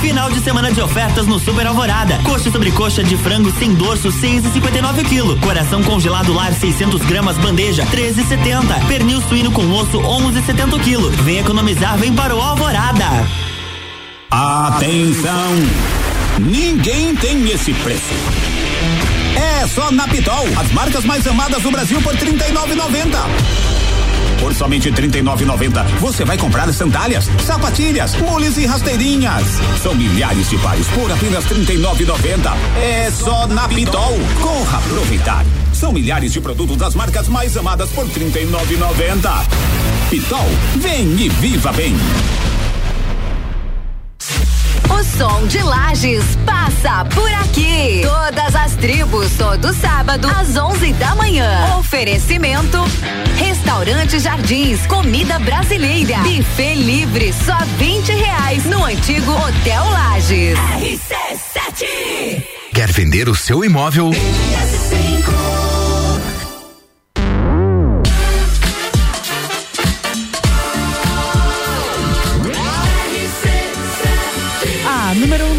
Final 0.00 0.30
de 0.30 0.40
semana 0.40 0.72
de 0.72 0.80
ofertas 0.80 1.26
no 1.26 1.38
Super 1.38 1.66
Alvorada. 1.66 2.18
Coxa 2.24 2.50
sobre 2.50 2.70
coxa 2.70 3.04
de 3.04 3.16
frango 3.18 3.52
sem 3.58 3.74
dorso, 3.74 4.08
6,59 4.08 5.04
kg. 5.04 5.38
Coração 5.40 5.82
congelado 5.82 6.32
lar 6.32 6.52
600 6.54 7.02
gramas 7.02 7.36
bandeja, 7.36 7.84
13,70. 7.86 8.86
Pernil 8.86 9.20
suíno 9.28 9.52
com 9.52 9.70
osso, 9.72 10.00
11,70 10.00 10.80
kg. 10.82 11.22
Vem 11.22 11.38
economizar, 11.38 11.98
vem 11.98 12.14
para 12.14 12.34
o 12.34 12.40
Alvorada. 12.40 13.28
Atenção! 14.30 15.54
Ninguém 16.38 17.14
tem 17.14 17.50
esse 17.50 17.74
preço. 17.74 18.14
É 19.36 19.66
só 19.66 19.90
na 19.90 20.08
Pitol, 20.08 20.46
as 20.56 20.72
marcas 20.72 21.04
mais 21.04 21.26
amadas 21.26 21.62
do 21.62 21.70
Brasil 21.70 22.00
por 22.00 22.14
R$ 22.14 22.26
39,90. 22.26 23.77
Por 24.40 24.54
somente 24.54 24.90
R$ 24.90 25.08
39,90 25.08 25.84
você 26.00 26.24
vai 26.24 26.36
comprar 26.36 26.72
sandálias, 26.72 27.28
sapatilhas, 27.44 28.14
mules 28.16 28.56
e 28.56 28.66
rasteirinhas. 28.66 29.44
São 29.82 29.94
milhares 29.94 30.48
de 30.48 30.58
pares 30.58 30.86
por 30.88 31.10
apenas 31.10 31.44
R$ 31.44 31.64
39,90. 31.64 32.56
É 32.80 33.10
só 33.10 33.46
na 33.46 33.68
Pitol. 33.68 34.18
Corra 34.40 34.78
aproveitar. 34.78 35.44
São 35.72 35.92
milhares 35.92 36.32
de 36.32 36.40
produtos 36.40 36.76
das 36.76 36.94
marcas 36.94 37.28
mais 37.28 37.56
amadas 37.56 37.90
por 37.90 38.06
R$ 38.06 38.12
39,90. 38.12 39.44
Pitol, 40.10 40.46
vem 40.76 41.04
e 41.20 41.28
viva 41.28 41.72
bem. 41.72 41.94
O 44.90 45.04
som 45.04 45.46
de 45.46 45.62
Lages 45.62 46.24
passa 46.44 47.04
por 47.06 47.30
aqui. 47.34 48.02
Todas 48.02 48.54
as 48.54 48.72
tribos, 48.76 49.32
todo 49.36 49.72
sábado, 49.74 50.28
às 50.28 50.56
11 50.56 50.92
da 50.94 51.14
manhã. 51.14 51.76
Oferecimento: 51.78 52.78
Restaurante 53.36 54.18
Jardins, 54.18 54.86
comida 54.86 55.38
brasileira. 55.38 56.18
Buffet 56.18 56.74
livre, 56.74 57.32
só 57.32 57.58
20 57.78 58.12
reais 58.12 58.64
no 58.64 58.84
antigo 58.84 59.32
Hotel 59.32 59.84
Lages. 59.90 60.58
RC7 60.58 62.42
Quer 62.72 62.92
vender 62.92 63.28
o 63.28 63.34
seu 63.34 63.64
imóvel? 63.64 64.10
RC7 64.10 65.17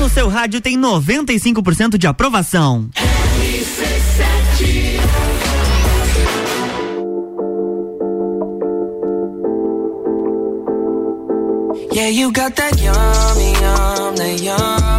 O 0.10 0.12
seu 0.12 0.28
rádio 0.28 0.60
tem 0.60 0.76
95% 0.76 1.96
de 1.96 2.08
aprovação. 2.08 2.90
Yeah, 11.94 12.10
you 12.10 12.32
got 12.32 12.56
that 12.56 12.76
yum, 12.82 14.16
that 14.16 14.42
yum. 14.42 14.99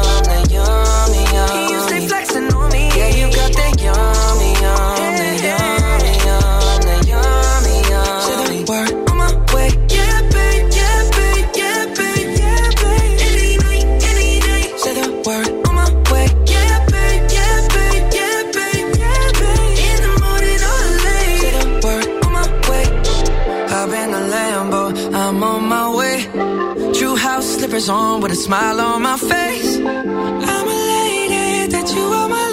house 27.81 27.89
on 27.89 28.21
with 28.21 28.31
a 28.31 28.35
smile 28.35 28.79
on 28.79 29.01
my 29.01 29.17
face. 29.17 29.77
I'm 29.77 30.67
a 30.67 30.79
lady 30.93 31.67
that 31.67 31.91
you 31.95 32.03
are 32.03 32.29
my 32.29 32.50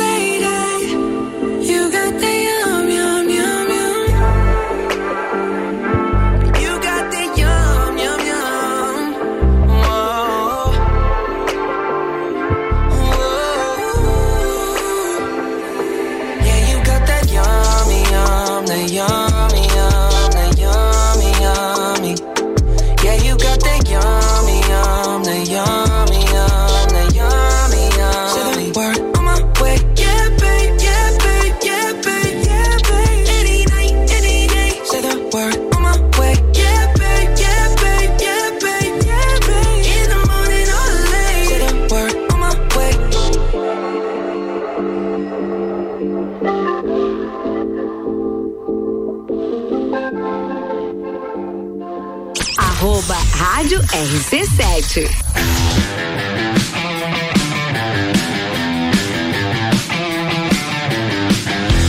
RC7. 53.98 55.10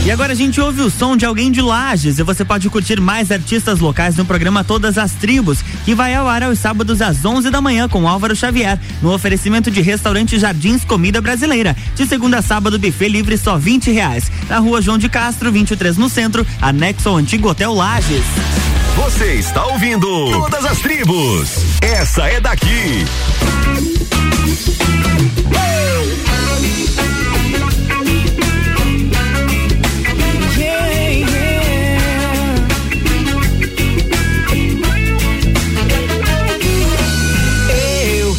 E 0.04 0.10
agora 0.10 0.32
a 0.32 0.34
gente 0.34 0.60
ouve 0.60 0.80
o 0.80 0.90
som 0.90 1.16
de 1.16 1.24
alguém 1.24 1.52
de 1.52 1.62
Lages 1.62 2.18
e 2.18 2.24
você 2.24 2.44
pode 2.44 2.68
curtir 2.68 3.00
mais 3.00 3.30
artistas 3.30 3.78
locais 3.78 4.16
no 4.16 4.24
programa 4.24 4.64
Todas 4.64 4.98
as 4.98 5.12
Tribos, 5.12 5.62
que 5.84 5.94
vai 5.94 6.12
ao 6.12 6.26
ar 6.26 6.42
aos 6.42 6.58
sábados 6.58 7.00
às 7.00 7.24
11 7.24 7.48
da 7.48 7.60
manhã 7.60 7.88
com 7.88 8.08
Álvaro 8.08 8.34
Xavier, 8.34 8.76
no 9.00 9.14
oferecimento 9.14 9.70
de 9.70 9.80
restaurante 9.80 10.36
Jardins 10.36 10.84
Comida 10.84 11.20
Brasileira. 11.20 11.76
De 11.94 12.04
segunda 12.06 12.38
a 12.38 12.42
sábado, 12.42 12.76
buffet 12.76 13.08
livre 13.08 13.38
só 13.38 13.56
20 13.56 13.92
reais. 13.92 14.32
Na 14.48 14.58
rua 14.58 14.82
João 14.82 14.98
de 14.98 15.08
Castro, 15.08 15.52
23 15.52 15.96
no 15.96 16.08
centro, 16.08 16.44
anexo 16.60 17.08
ao 17.08 17.14
antigo 17.14 17.48
Hotel 17.48 17.72
Lages. 17.72 18.24
Você 19.04 19.34
está 19.36 19.64
ouvindo 19.64 20.30
Todas 20.30 20.62
as 20.66 20.78
Tribos. 20.80 21.64
Essa 21.80 22.26
é 22.26 22.38
daqui. 22.38 23.06
Eu 38.18 38.36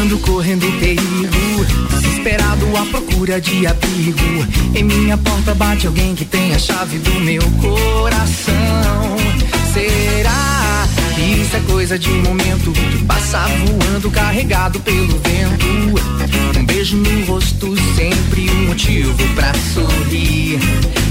ando 0.00 0.18
correndo 0.18 0.64
perigo, 0.78 1.66
desesperado 1.90 2.76
à 2.76 2.86
procura 2.86 3.40
de 3.40 3.66
abrigo. 3.66 4.46
Em 4.76 4.84
minha 4.84 5.18
porta 5.18 5.54
bate 5.56 5.88
alguém 5.88 6.14
que 6.14 6.24
tem 6.24 6.54
a 6.54 6.58
chave 6.58 6.98
do 6.98 7.14
meu 7.20 7.42
coração. 7.60 9.33
Será 9.74 10.86
isso 11.18 11.56
é 11.56 11.60
coisa 11.68 11.98
de 11.98 12.08
momento 12.08 12.70
que 12.70 13.04
passa 13.06 13.40
voando 13.40 14.08
carregado 14.08 14.78
pelo 14.78 15.18
vento? 15.18 15.66
Um 16.56 16.64
beijo 16.64 16.96
no 16.96 17.24
rosto, 17.24 17.74
sempre 17.96 18.48
um 18.50 18.66
motivo 18.68 19.16
pra 19.34 19.52
sorrir. 19.74 20.60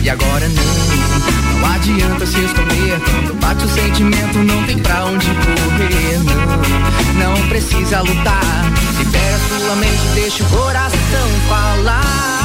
E 0.01 0.09
agora 0.09 0.47
não, 0.47 1.59
não 1.59 1.73
adianta 1.73 2.25
se 2.25 2.39
esconder. 2.39 3.01
Quando 3.01 3.37
bate 3.41 3.65
o 3.65 3.69
sentimento, 3.69 4.37
não 4.39 4.63
tem 4.63 4.79
pra 4.79 5.07
onde 5.07 5.27
correr. 5.27 6.19
Não, 7.19 7.35
não 7.35 7.49
precisa 7.49 7.99
lutar. 7.99 8.71
Libera 8.97 9.39
sua 9.59 9.75
mente, 9.75 10.07
deixa 10.15 10.41
o 10.41 10.49
coração 10.49 11.29
falar. 11.49 12.42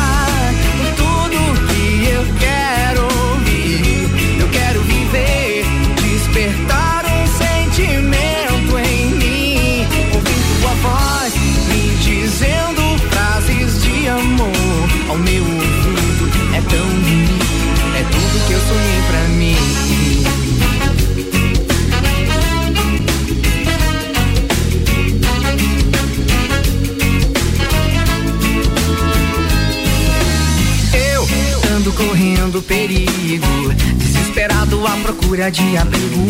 À 34.89 34.97
procura 35.03 35.51
de 35.51 35.77
abrigo. 35.77 36.27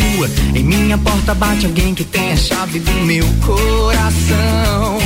Em 0.55 0.63
minha 0.63 0.97
porta 0.97 1.33
bate 1.33 1.65
alguém 1.65 1.93
que 1.93 2.03
tem 2.03 2.31
a 2.31 2.37
chave 2.37 2.79
do 2.79 2.91
meu 3.05 3.25
coração. 3.45 4.99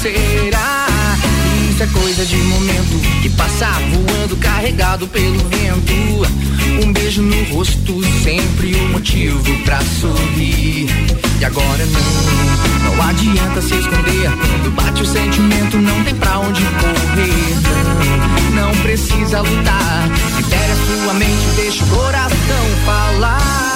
Será 0.00 0.86
isso 1.74 1.82
é 1.82 1.86
coisa 1.88 2.24
de 2.24 2.36
momento 2.36 3.20
que 3.20 3.28
passa 3.30 3.66
voando 3.90 4.36
carregado 4.36 5.08
pelo 5.08 5.38
vento? 5.48 6.84
Um 6.84 6.92
beijo 6.92 7.20
no 7.20 7.42
rosto, 7.52 8.00
sempre 8.22 8.76
um 8.76 8.90
motivo 8.90 9.58
pra 9.64 9.80
sorrir. 9.80 10.86
E 11.40 11.44
agora 11.44 11.86
não, 11.86 12.94
não 12.94 13.02
adianta 13.08 13.60
se 13.60 13.74
esconder. 13.74 14.30
Quando 14.30 14.74
bate 14.76 15.02
o 15.02 15.06
sentimento, 15.06 15.76
não 15.78 16.04
tem 16.04 16.14
pra 16.14 16.38
onde 16.38 16.62
correr. 16.62 17.56
Não, 18.54 18.66
não 18.66 18.82
precisa 18.82 19.40
lutar. 19.40 20.08
Libere 20.36 20.72
a 20.72 20.73
sua 20.84 21.14
mente, 21.14 21.46
deixa 21.56 21.84
o 21.84 21.88
coração 21.88 22.66
falar. 22.84 23.73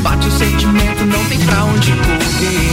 Bate 0.00 0.28
o 0.28 0.30
sentimento, 0.30 1.04
não 1.06 1.24
tem 1.26 1.38
pra 1.40 1.64
onde 1.64 1.92
correr. 1.92 2.70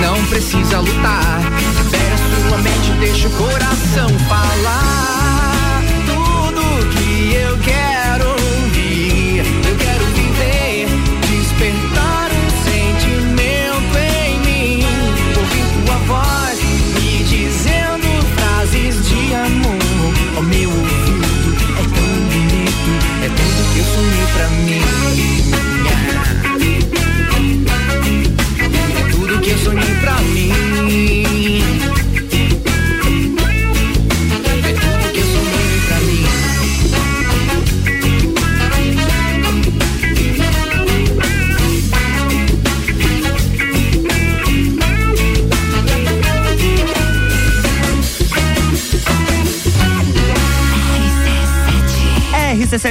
Não, 0.00 0.24
precisa 0.26 0.80
lutar. 0.80 1.40
Libera 1.84 2.16
sua 2.48 2.58
mente, 2.58 2.92
deixa 3.00 3.28
o 3.28 3.30
coração 3.32 4.08
falar. 4.28 5.57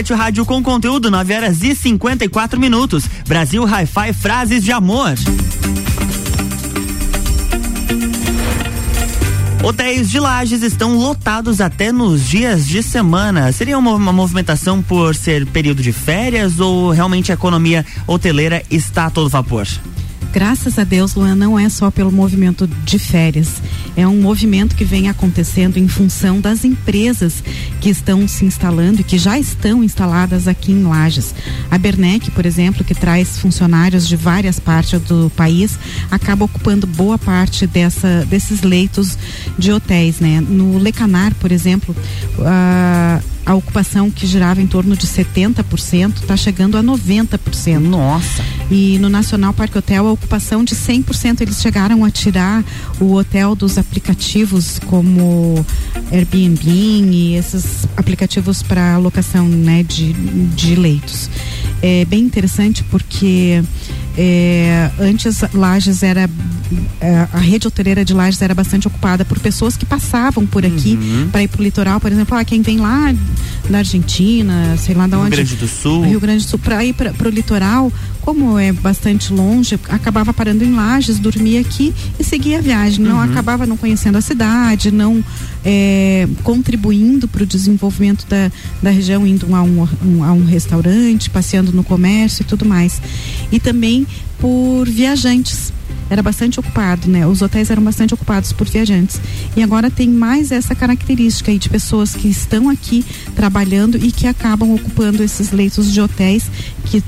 RC7 0.08 0.16
Rádio 0.16 0.46
com 0.46 0.64
conteúdo 0.64 1.12
9 1.12 1.34
horas 1.34 1.62
e 1.62 1.76
54 1.76 2.60
minutos. 2.60 3.06
Brasil 3.28 3.64
Hi-Fi 3.66 4.14
Frases 4.14 4.64
de 4.64 4.72
Amor. 4.72 5.16
Hotéis 9.64 10.10
de 10.10 10.20
Lages 10.20 10.62
estão 10.62 10.98
lotados 10.98 11.60
até 11.60 11.92
nos 11.92 12.28
dias 12.28 12.66
de 12.68 12.82
semana. 12.82 13.52
Seria 13.52 13.78
uma, 13.78 13.94
uma 13.94 14.14
movimentação 14.14 14.82
por 14.82 15.16
ser 15.16 15.46
período 15.48 15.82
de 15.82 15.92
férias 15.92 16.60
ou 16.60 16.92
realmente 16.92 17.32
a 17.32 17.36
economia 17.36 17.86
hoteleira 18.06 18.64
está 18.70 19.08
a 19.08 19.10
todo 19.10 19.30
vapor? 19.30 19.68
Graças 20.32 20.78
a 20.78 20.84
Deus, 20.84 21.16
Luan, 21.16 21.36
não 21.36 21.58
é 21.58 21.68
só 21.68 21.90
pelo 21.90 22.12
movimento 22.12 22.68
de 22.68 23.00
férias. 23.00 23.62
É 23.98 24.08
um 24.08 24.22
movimento 24.22 24.76
que 24.76 24.86
vem 24.86 25.10
acontecendo 25.10 25.78
em 25.78 25.88
função 25.88 26.40
das 26.40 26.64
empresas 26.64 27.44
que 27.82 27.90
estão 27.90 28.28
se 28.28 28.46
instalando 28.46 29.02
e 29.02 29.04
que 29.04 29.18
já 29.18 29.40
estão 29.40 29.84
instaladas 29.84 30.48
aqui 30.48 30.72
em 30.72 30.84
Lages. 30.84 31.34
A 31.72 31.80
Bernec, 31.80 32.30
por 32.30 32.46
exemplo, 32.46 32.86
que 32.86 32.94
traz 32.94 33.40
funcionários 33.40 34.08
de 34.08 34.16
várias 34.16 34.60
partes 34.60 35.02
do 35.02 35.32
país, 35.36 35.80
acaba 36.12 36.46
ocupando 36.46 36.86
boa 36.86 37.18
parte 37.18 37.66
dessa, 37.66 38.24
desses 38.30 38.62
leitos 38.62 39.18
de 39.58 39.72
hotéis, 39.72 40.20
né? 40.20 40.42
No 40.42 40.78
Lecanar, 40.78 41.34
por 41.34 41.52
exemplo, 41.52 41.96
a 42.46 43.20
a 43.48 43.56
ocupação 43.56 44.12
que 44.12 44.28
girava 44.28 44.62
em 44.62 44.68
torno 44.68 44.94
de 44.94 45.08
70% 45.08 46.22
está 46.22 46.36
chegando 46.36 46.78
a 46.78 46.84
90%. 46.84 47.80
Nossa! 47.80 48.44
E 48.70 49.00
no 49.00 49.08
Nacional 49.08 49.54
Parque 49.54 49.78
Hotel, 49.78 50.06
a 50.06 50.12
ocupação 50.12 50.66
de 50.66 50.76
100%. 50.76 51.40
Eles 51.40 51.62
chegaram 51.62 52.04
a 52.04 52.12
tirar 52.12 52.62
o 53.00 53.14
hotel 53.14 53.56
dos 53.56 53.78
aplicativos 53.78 54.80
como 54.80 55.66
Airbnb 56.12 56.70
e 56.70 57.36
esses 57.36 57.88
aplicativos 57.96 58.62
para 58.62 58.98
locação 58.98 59.48
né, 59.48 59.82
de, 59.82 60.12
de 60.12 60.76
leitos. 60.76 61.30
É 61.82 62.04
bem 62.04 62.24
interessante 62.24 62.84
porque 62.84 63.64
é, 64.18 64.90
antes 65.00 65.42
Lages 65.54 66.02
era 66.02 66.30
é, 67.00 67.28
a 67.32 67.38
rede 67.38 67.68
hoteleira 67.68 68.04
de 68.04 68.14
Lages 68.14 68.42
era 68.42 68.56
bastante 68.56 68.88
ocupada 68.88 69.24
por 69.24 69.40
pessoas 69.40 69.78
que 69.78 69.86
passavam 69.86 70.46
por 70.46 70.66
aqui 70.66 70.98
Uhum. 71.00 71.30
para 71.32 71.44
ir 71.44 71.48
para 71.48 71.62
o 71.62 71.64
litoral, 71.64 72.00
por 72.00 72.12
exemplo, 72.12 72.36
ah, 72.38 72.44
quem 72.44 72.62
vem 72.62 72.78
lá 72.80 73.14
da 73.70 73.80
Argentina, 73.80 74.76
sei 74.78 74.96
lá 74.96 75.06
da 75.08 75.18
Rio 75.18 75.26
onde. 75.26 75.36
Grande 75.36 75.56
do 75.56 75.68
Sul. 75.68 76.04
Rio 76.04 76.20
Grande 76.20 76.44
do 76.44 76.50
Sul 76.50 76.60
para 76.60 76.84
ir 76.84 76.94
para 76.94 77.28
o 77.28 77.30
litoral, 77.30 77.92
como 78.28 78.60
é 78.60 78.74
bastante 78.74 79.32
longe, 79.32 79.80
acabava 79.88 80.34
parando 80.34 80.62
em 80.62 80.74
Lages, 80.76 81.18
dormia 81.18 81.62
aqui 81.62 81.94
e 82.20 82.26
seguia 82.26 82.58
a 82.58 82.62
viagem. 82.62 83.00
Não 83.06 83.16
Uhum. 83.16 83.22
acabava 83.22 83.66
não 83.66 83.78
conhecendo 83.78 84.18
a 84.18 84.22
cidade, 84.22 84.92
não 84.92 85.24
é, 85.64 86.28
contribuindo 86.44 87.26
para 87.26 87.44
o 87.44 87.46
desenvolvimento 87.46 88.26
da, 88.28 88.52
da 88.84 88.90
região, 88.90 89.26
indo 89.26 89.56
a 89.56 89.64
um, 89.64 89.88
um- 90.06 90.24
a 90.26 90.34
um 90.34 90.44
restaurante, 90.44 91.30
passeando 91.30 91.72
no 91.72 91.86
comércio 91.86 92.42
e 92.42 92.46
tudo 92.46 92.66
mais. 92.66 93.02
E 93.50 93.62
também 93.62 94.06
por 94.40 94.84
viajantes. 94.90 95.72
Era 96.10 96.22
bastante 96.22 96.60
ocupado, 96.60 97.10
né? 97.10 97.26
Os 97.28 97.42
hotéis 97.42 97.70
eram 97.70 97.84
bastante 97.84 98.14
ocupados 98.14 98.52
por 98.54 98.68
viajantes. 98.68 99.22
E 99.56 99.64
agora 99.64 99.90
tem 99.90 100.10
mais 100.10 100.52
essa 100.52 100.76
característica 100.76 101.50
aí 101.52 101.58
de 101.60 101.70
pessoas 101.70 102.14
que 102.14 102.28
estão 102.28 102.70
aqui 102.70 103.06
trabalhando 103.36 103.98
e 103.98 104.12
que 104.12 104.28
acabam 104.28 104.74
ocupando 104.74 105.24
esses 105.24 105.52
leitos 105.52 105.92
de 105.94 106.00
hotéis 106.02 106.44
que 106.86 107.02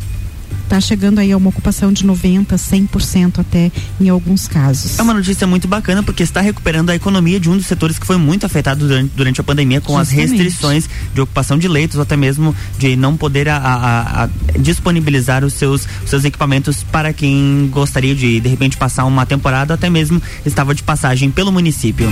está 0.70 0.80
chegando 0.80 1.18
aí 1.18 1.32
a 1.32 1.38
uma 1.38 1.50
ocupação 1.50 1.92
de 1.92 2.06
90, 2.06 2.56
100% 2.56 3.40
até 3.40 3.72
em 4.00 4.08
alguns 4.08 4.48
casos. 4.48 5.00
É 5.00 5.02
uma 5.02 5.16
notícia 5.16 5.48
muito 5.48 5.68
bacana 5.68 6.04
porque 6.04 6.22
está 6.22 6.42
recuperando 6.42 6.92
a 6.92 6.96
economia 6.96 7.40
de 7.40 7.50
um 7.50 7.58
dos 7.58 7.66
setores 7.66 7.98
que 7.98 8.06
foi 8.06 8.18
muito 8.18 8.46
afetado 8.46 8.88
durante, 8.88 9.12
durante 9.16 9.42
a 9.42 9.44
pandemia 9.44 9.82
com 9.82 9.98
as 9.98 10.10
Justamente. 10.10 10.44
restrições 10.44 10.88
de 11.14 11.20
ocupação 11.22 11.58
de 11.58 11.68
leitos 11.68 11.96
ou 11.98 12.04
até 12.04 12.16
mesmo 12.16 12.56
de 12.78 12.96
não 12.96 13.18
poder 13.18 13.50
a- 13.50 13.58
a- 13.58 14.24
a 14.26 14.30
disponibilizar 14.60 15.44
os 15.44 15.54
seus, 15.54 15.88
os 16.04 16.10
seus 16.10 16.24
equipamentos 16.24 16.84
para 16.84 17.12
quem 17.14 17.68
gostaria 17.72 18.14
de 18.14 18.40
de 18.40 18.48
repente 18.50 18.78
passar 18.78 19.06
uma 19.06 19.26
temporada 19.26 19.74
até 19.74 19.90
mesmo 19.90 20.22
estava 20.46 20.76
de 20.76 20.84
passagem 20.84 21.32
pelo 21.32 21.52
município. 21.52 22.08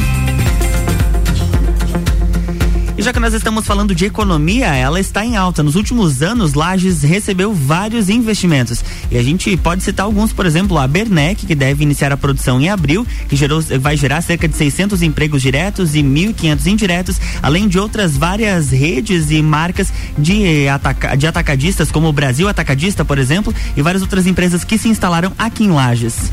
Já 3.08 3.14
que 3.14 3.22
nós 3.22 3.34
estamos 3.34 3.66
falando 3.66 3.96
de 3.96 4.04
economia, 4.04 4.76
ela 4.76 5.00
está 5.00 5.24
em 5.26 5.38
alta. 5.38 5.64
Nos 5.64 5.76
últimos 5.76 6.22
anos, 6.22 6.56
Lages 6.56 7.04
recebeu 7.04 7.54
vários 7.54 8.10
investimentos. 8.10 8.84
E 9.10 9.18
a 9.18 9.24
gente 9.24 9.56
pode 9.56 9.82
citar 9.82 10.06
alguns, 10.06 10.34
por 10.34 10.46
exemplo, 10.46 10.78
a 10.78 10.86
Bernec, 10.86 11.46
que 11.46 11.56
deve 11.56 11.84
iniciar 11.84 12.12
a 12.12 12.18
produção 12.18 12.60
em 12.60 12.68
abril, 12.68 13.08
que 13.30 13.38
gerou, 13.38 13.62
vai 13.80 13.96
gerar 13.96 14.20
cerca 14.20 14.46
de 14.46 14.58
600 14.58 15.02
empregos 15.02 15.42
diretos 15.42 15.96
e 15.96 16.00
1.500 16.00 16.66
indiretos, 16.66 17.22
além 17.42 17.70
de 17.70 17.80
outras 17.80 18.18
várias 18.18 18.72
redes 18.72 19.32
e 19.32 19.42
marcas 19.42 19.88
de, 20.18 20.68
ataca, 20.68 21.16
de 21.16 21.28
atacadistas, 21.28 21.90
como 21.90 22.10
o 22.10 22.12
Brasil 22.12 22.50
Atacadista, 22.50 23.06
por 23.06 23.18
exemplo, 23.18 23.56
e 23.78 23.82
várias 23.82 24.02
outras 24.02 24.28
empresas 24.28 24.66
que 24.66 24.78
se 24.78 24.90
instalaram 24.90 25.32
aqui 25.38 25.64
em 25.64 25.72
Lages. 25.72 26.30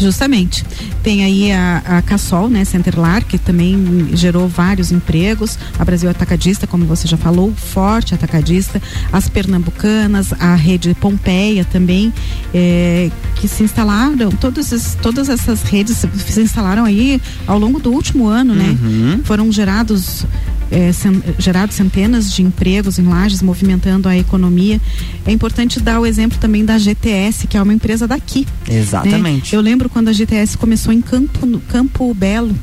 Justamente. 0.00 0.64
Tem 1.02 1.22
aí 1.24 1.52
a, 1.52 1.82
a 1.84 2.02
Cassol, 2.02 2.48
né, 2.48 2.64
Centerlar, 2.64 3.24
que 3.24 3.38
também 3.38 4.08
gerou 4.14 4.48
vários 4.48 4.90
empregos. 4.90 5.58
A 5.78 5.84
Brasil 5.84 6.08
Atacadista, 6.10 6.66
como 6.66 6.84
você 6.84 7.06
já 7.08 7.16
falou, 7.16 7.52
Forte 7.54 8.14
Atacadista, 8.14 8.80
as 9.12 9.28
Pernambucanas, 9.28 10.32
a 10.38 10.54
rede 10.54 10.94
Pompeia 10.94 11.64
também, 11.64 12.12
eh, 12.54 13.10
que 13.36 13.46
se 13.48 13.62
instalaram, 13.62 14.30
todas, 14.30 14.72
esses- 14.72 14.94
todas 15.00 15.28
essas 15.28 15.62
redes 15.62 15.96
se- 15.96 16.40
instalaram 16.40 16.84
aí 16.84 17.20
ao 17.46 17.58
longo 17.58 17.78
do 17.80 17.90
último 17.90 18.26
ano, 18.28 18.54
né? 18.54 18.76
Uhum. 18.82 19.20
Foram 19.24 19.50
gerados 19.52 20.24
é, 20.72 20.92
cen- 20.92 21.20
gerados 21.36 21.74
centenas 21.74 22.32
de 22.32 22.42
empregos 22.44 22.96
em 22.96 23.02
lajes, 23.02 23.42
movimentando 23.42 24.08
a 24.08 24.16
economia. 24.16 24.80
É 25.26 25.32
importante 25.32 25.80
dar 25.80 25.98
o 25.98 26.06
exemplo 26.06 26.38
também 26.38 26.64
da 26.64 26.78
GTS, 26.78 27.48
que 27.48 27.56
é 27.56 27.62
uma 27.62 27.74
empresa 27.74 28.06
daqui. 28.06 28.46
Exatamente. 28.68 29.52
né? 29.52 29.58
Eu 29.58 29.60
lembro 29.62 29.88
quando 29.88 30.06
a 30.10 30.12
GTS 30.12 30.56
começou 30.56 30.92
em 30.92 31.00
Campo, 31.00 31.44
no- 31.44 31.58
Campo 31.58 32.14
Belo, 32.14 32.54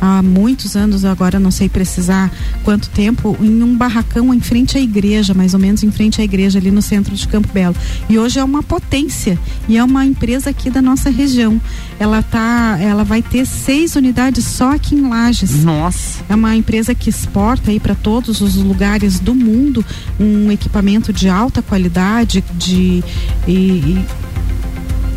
há 0.00 0.22
muitos 0.22 0.76
anos, 0.76 1.04
agora 1.04 1.38
não 1.38 1.50
sei 1.50 1.68
precisar 1.68 2.30
quanto 2.62 2.88
tempo, 2.90 3.36
em 3.40 3.62
um 3.62 3.76
barracão 3.76 4.32
em 4.32 4.40
frente 4.40 4.76
à 4.76 4.80
igreja, 4.80 5.34
mais 5.34 5.54
ou 5.54 5.60
menos 5.60 5.82
em 5.82 5.90
frente 5.90 6.20
à 6.20 6.24
igreja, 6.24 6.58
ali 6.58 6.70
no 6.70 6.82
centro 6.82 7.14
de 7.14 7.26
Campo 7.28 7.48
Belo. 7.52 7.74
E 8.08 8.18
hoje 8.18 8.38
é 8.38 8.44
uma 8.44 8.62
potência 8.62 9.38
e 9.68 9.76
é 9.76 9.84
uma 9.84 10.04
empresa 10.04 10.50
aqui 10.50 10.70
da 10.70 10.82
nossa 10.82 11.10
região. 11.10 11.60
Ela 11.98 12.22
tá, 12.22 12.78
ela 12.80 13.04
vai 13.04 13.22
ter 13.22 13.46
seis 13.46 13.96
unidades 13.96 14.44
só 14.44 14.74
aqui 14.74 14.94
em 14.94 15.08
Lages. 15.08 15.64
Nossa. 15.64 16.24
É 16.28 16.34
uma 16.34 16.54
empresa 16.54 16.94
que 16.94 17.08
exporta 17.08 17.70
aí 17.70 17.80
para 17.80 17.94
todos 17.94 18.40
os 18.40 18.56
lugares 18.56 19.18
do 19.18 19.34
mundo 19.34 19.84
um 20.18 20.50
equipamento 20.50 21.12
de 21.12 21.28
alta 21.28 21.62
qualidade, 21.62 22.44
de 22.54 23.02
e, 23.46 23.52
e 23.52 24.04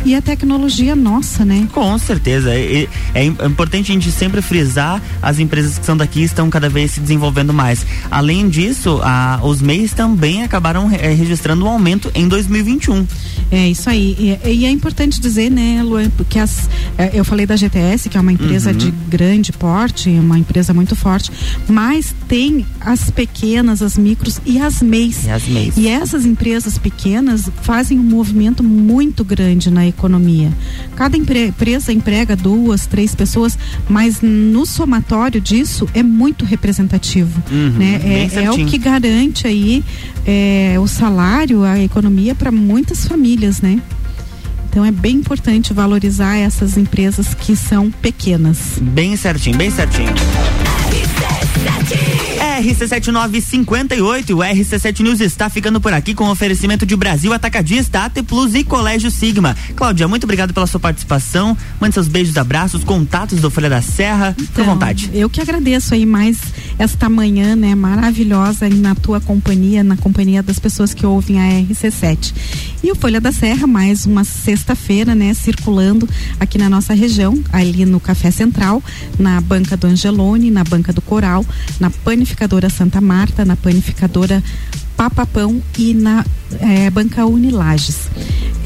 e 0.04 0.14
a 0.14 0.22
tecnologia 0.22 0.96
nossa, 0.96 1.44
né? 1.44 1.68
Com 1.72 1.96
certeza. 1.98 2.52
É, 2.54 2.88
é 3.14 3.24
im- 3.24 3.36
é 3.38 3.46
importante 3.46 3.90
a 3.90 3.94
gente 3.94 4.10
sempre 4.10 4.40
frisar 4.42 5.00
as 5.22 5.38
empresas 5.38 5.78
que 5.78 5.84
são 5.86 5.96
daqui 5.96 6.22
estão 6.22 6.48
cada 6.50 6.68
vez 6.68 6.92
se 6.92 7.00
desenvolvendo 7.00 7.52
mais. 7.52 7.84
Além 8.10 8.48
disso, 8.48 9.00
a- 9.02 9.40
os 9.42 9.60
MEIs 9.60 9.92
também 9.92 10.42
acabaram 10.42 10.90
eh, 10.92 11.12
registrando 11.12 11.64
um 11.64 11.68
aumento 11.68 12.10
em 12.14 12.26
2021. 12.28 13.06
É 13.50 13.68
isso 13.68 13.90
aí. 13.90 14.38
E, 14.44 14.48
e 14.50 14.64
é 14.64 14.70
importante 14.70 15.20
dizer, 15.20 15.50
né, 15.50 15.82
Luan, 15.82 16.08
porque 16.10 16.38
as, 16.38 16.68
é, 16.96 17.10
eu 17.12 17.24
falei 17.24 17.46
da 17.46 17.56
GTS, 17.56 18.08
que 18.08 18.16
é 18.16 18.20
uma 18.20 18.32
empresa 18.32 18.70
Uhum. 18.70 18.76
de 18.76 18.90
grande 19.08 19.52
porte, 19.52 20.08
uma 20.10 20.38
empresa 20.38 20.72
muito 20.72 20.94
forte, 20.94 21.30
mas 21.68 22.14
tem 22.28 22.64
as 22.80 23.10
pequenas, 23.10 23.82
as 23.82 23.96
micros 23.98 24.40
e 24.46 24.60
as 24.60 24.80
MEIs. 24.82 25.24
E 25.26 25.30
as 25.30 25.46
MEIs. 25.48 25.76
E 25.76 25.88
essas 25.88 26.24
empresas 26.24 26.78
pequenas 26.78 27.50
fazem 27.62 27.98
um 27.98 28.02
movimento 28.02 28.62
muito 28.62 29.24
grande 29.24 29.70
na 29.70 29.86
economia. 29.90 30.50
Cada 30.96 31.16
empre- 31.16 31.48
empresa 31.48 31.92
emprega 31.92 32.34
duas, 32.34 32.86
três 32.86 33.14
pessoas, 33.14 33.58
mas 33.88 34.20
no 34.22 34.64
somatório 34.64 35.40
disso 35.40 35.86
é 35.92 36.02
muito 36.02 36.44
representativo. 36.44 37.42
Uhum, 37.50 37.70
né? 37.78 38.00
É, 38.32 38.44
é 38.44 38.50
o 38.50 38.64
que 38.64 38.78
garante 38.78 39.46
aí 39.46 39.84
é, 40.26 40.76
o 40.80 40.86
salário, 40.86 41.62
a 41.62 41.78
economia 41.78 42.34
para 42.34 42.50
muitas 42.50 43.06
famílias, 43.06 43.60
né? 43.60 43.80
Então 44.70 44.84
é 44.84 44.92
bem 44.92 45.16
importante 45.16 45.72
valorizar 45.72 46.36
essas 46.36 46.76
empresas 46.78 47.34
que 47.34 47.56
são 47.56 47.90
pequenas. 47.90 48.78
Bem 48.80 49.16
certinho, 49.16 49.56
bem 49.56 49.70
certinho. 49.70 50.10
RC7958 52.60 54.30
e 54.30 54.34
o 54.34 54.38
RC7 54.38 55.00
News 55.00 55.20
está 55.20 55.48
ficando 55.48 55.80
por 55.80 55.92
aqui 55.92 56.14
com 56.14 56.28
oferecimento 56.28 56.84
de 56.84 56.94
Brasil 56.94 57.32
Atacadista, 57.32 58.00
AT 58.04 58.22
Plus 58.22 58.54
e 58.54 58.62
Colégio 58.62 59.10
Sigma. 59.10 59.56
Cláudia, 59.74 60.06
muito 60.06 60.24
obrigado 60.24 60.52
pela 60.52 60.66
sua 60.66 60.78
participação. 60.78 61.56
Mande 61.80 61.94
seus 61.94 62.06
beijos, 62.08 62.36
abraços, 62.36 62.84
contatos 62.84 63.40
do 63.40 63.50
Folha 63.50 63.70
da 63.70 63.80
Serra. 63.80 64.34
Fique 64.38 64.60
à 64.60 64.62
Então, 64.62 64.74
vontade. 64.74 65.10
Eu 65.14 65.30
que 65.30 65.40
agradeço 65.40 65.94
aí 65.94 66.04
mais 66.04 66.38
esta 66.78 67.08
manhã, 67.08 67.56
né, 67.56 67.74
maravilhosa 67.74 68.66
aí 68.66 68.74
na 68.74 68.94
tua 68.94 69.20
companhia, 69.20 69.82
na 69.82 69.96
companhia 69.96 70.42
das 70.42 70.58
pessoas 70.58 70.92
que 70.92 71.06
ouvem 71.06 71.40
a 71.40 71.62
RC7. 71.62 72.34
E 72.82 72.90
o 72.92 72.94
Folha 72.94 73.20
da 73.20 73.32
Serra, 73.32 73.66
mais 73.66 74.04
uma 74.04 74.24
sexta-feira, 74.24 75.14
né, 75.14 75.32
circulando 75.32 76.08
aqui 76.38 76.58
na 76.58 76.68
nossa 76.68 76.92
região, 76.92 77.42
ali 77.52 77.86
no 77.86 78.00
Café 78.00 78.30
Central, 78.30 78.82
na 79.18 79.40
banca 79.40 79.76
do 79.76 79.86
Angelone, 79.86 80.50
na 80.50 80.62
banca 80.64 80.92
do 80.92 81.00
Coral, 81.00 81.44
na 81.78 81.90
panificadora 81.90 82.49
Santa 82.68 83.00
Marta, 83.00 83.44
na 83.44 83.56
panificadora 83.56 84.42
Papapão 85.00 85.62
e 85.78 85.94
na 85.94 86.22
eh, 86.60 86.90
banca 86.90 87.24
Unilages. 87.24 88.10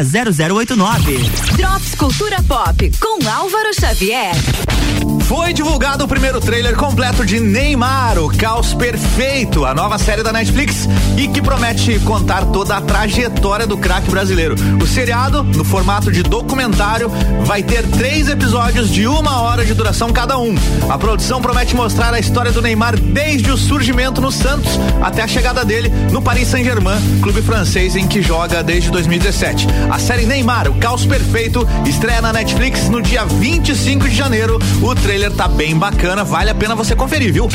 0089. 0.53 1.17
Drops 1.55 1.95
Cultura 1.95 2.41
Pop 2.43 2.91
com 2.99 3.29
Álvaro 3.29 3.69
Xavier. 3.79 4.33
Foi 5.31 5.53
divulgado 5.53 6.03
o 6.03 6.07
primeiro 6.07 6.41
trailer 6.41 6.75
completo 6.75 7.25
de 7.25 7.39
Neymar, 7.39 8.19
o 8.19 8.35
Caos 8.35 8.73
Perfeito, 8.73 9.65
a 9.65 9.73
nova 9.73 9.97
série 9.97 10.23
da 10.23 10.33
Netflix 10.33 10.87
e 11.17 11.27
que 11.27 11.41
promete 11.41 11.97
contar 11.99 12.45
toda 12.47 12.75
a 12.75 12.81
trajetória 12.81 13.65
do 13.65 13.77
craque 13.77 14.11
brasileiro. 14.11 14.55
O 14.81 14.85
seriado, 14.85 15.41
no 15.43 15.63
formato 15.63 16.11
de 16.11 16.21
documentário, 16.21 17.09
vai 17.45 17.63
ter 17.63 17.87
três 17.87 18.27
episódios 18.27 18.89
de 18.89 19.07
uma 19.07 19.41
hora 19.41 19.63
de 19.63 19.73
duração 19.73 20.11
cada 20.11 20.37
um. 20.37 20.53
A 20.89 20.97
produção 20.97 21.41
promete 21.41 21.75
mostrar 21.75 22.13
a 22.13 22.19
história 22.19 22.51
do 22.51 22.61
Neymar 22.61 22.99
desde 22.99 23.51
o 23.51 23.57
surgimento 23.57 24.19
no 24.19 24.31
Santos 24.31 24.71
até 25.01 25.21
a 25.21 25.27
chegada 25.27 25.63
dele 25.63 25.89
no 26.11 26.21
Paris 26.21 26.49
Saint-Germain, 26.49 26.99
clube 27.21 27.41
francês 27.41 27.95
em 27.95 28.00
que 28.07 28.21
joga 28.21 28.63
desde 28.63 28.89
2017. 28.91 29.67
A 29.89 29.99
série 29.99 30.25
Neymar, 30.25 30.69
o 30.69 30.75
Caos 30.75 31.05
Perfeito, 31.05 31.67
estreia 31.85 32.21
na 32.21 32.33
Netflix 32.33 32.89
no 32.89 33.01
dia 33.01 33.25
25 33.25 34.07
de 34.07 34.15
janeiro. 34.15 34.59
O 34.81 34.95
trailer 34.95 35.31
tá 35.31 35.47
bem 35.47 35.75
bacana, 35.75 36.23
vale 36.23 36.49
a 36.49 36.55
pena 36.55 36.75
você 36.75 36.95
conferir, 36.95 37.33
viu? 37.33 37.47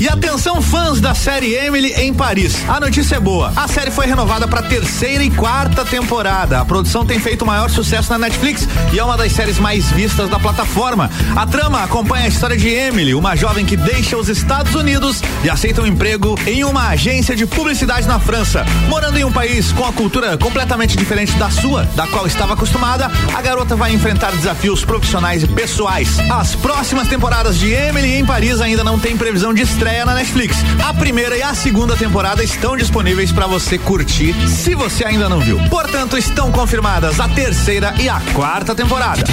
E 0.00 0.08
atenção 0.08 0.62
fãs 0.62 1.00
da 1.00 1.12
série 1.12 1.56
Emily 1.56 1.92
em 1.94 2.14
Paris. 2.14 2.54
A 2.68 2.78
notícia 2.78 3.16
é 3.16 3.20
boa. 3.20 3.52
A 3.56 3.66
série 3.66 3.90
foi 3.90 4.06
renovada 4.06 4.46
para 4.46 4.62
terceira 4.62 5.24
e 5.24 5.30
quarta 5.30 5.84
temporada. 5.84 6.60
A 6.60 6.64
produção 6.64 7.04
tem 7.04 7.18
feito 7.18 7.44
maior 7.44 7.68
sucesso 7.68 8.12
na 8.12 8.16
Netflix 8.16 8.68
e 8.92 8.98
é 9.00 9.02
uma 9.02 9.16
das 9.16 9.32
séries 9.32 9.58
mais 9.58 9.90
vistas 9.90 10.30
da 10.30 10.38
plataforma. 10.38 11.10
A 11.34 11.44
trama 11.44 11.82
acompanha 11.82 12.26
a 12.26 12.28
história 12.28 12.56
de 12.56 12.68
Emily, 12.68 13.12
uma 13.12 13.34
jovem 13.34 13.66
que 13.66 13.76
deixa 13.76 14.16
os 14.16 14.28
Estados 14.28 14.72
Unidos 14.76 15.20
e 15.42 15.50
aceita 15.50 15.82
um 15.82 15.86
emprego 15.86 16.38
em 16.46 16.62
uma 16.62 16.90
agência 16.90 17.34
de 17.34 17.44
publicidade 17.44 18.06
na 18.06 18.20
França. 18.20 18.64
Morando 18.88 19.18
em 19.18 19.24
um 19.24 19.32
país 19.32 19.72
com 19.72 19.84
a 19.84 19.92
cultura 19.92 20.38
completamente 20.38 20.96
diferente 20.96 21.32
da 21.38 21.50
sua, 21.50 21.82
da 21.96 22.06
qual 22.06 22.24
estava 22.24 22.54
acostumada, 22.54 23.10
a 23.34 23.42
garota 23.42 23.74
vai 23.74 23.92
enfrentar 23.92 24.30
desafios 24.30 24.84
profissionais 24.84 25.42
e 25.42 25.48
pessoais. 25.48 26.20
As 26.30 26.54
próximas 26.54 27.08
temporadas 27.08 27.58
de 27.58 27.72
Emily 27.72 28.14
em 28.14 28.24
Paris 28.24 28.60
ainda 28.60 28.84
não 28.84 28.96
têm 28.96 29.16
previsão 29.16 29.52
de 29.52 29.62
estreia 29.62 29.87
estreia 29.88 30.04
na 30.04 30.14
Netflix. 30.14 30.56
A 30.86 30.92
primeira 30.92 31.36
e 31.36 31.42
a 31.42 31.54
segunda 31.54 31.96
temporada 31.96 32.44
estão 32.44 32.76
disponíveis 32.76 33.32
para 33.32 33.46
você 33.46 33.78
curtir, 33.78 34.34
se 34.46 34.74
você 34.74 35.04
ainda 35.04 35.28
não 35.30 35.40
viu. 35.40 35.58
Portanto, 35.70 36.18
estão 36.18 36.52
confirmadas 36.52 37.18
a 37.18 37.28
terceira 37.28 37.94
e 37.98 38.06
a 38.06 38.20
quarta 38.34 38.74
temporada. 38.74 39.24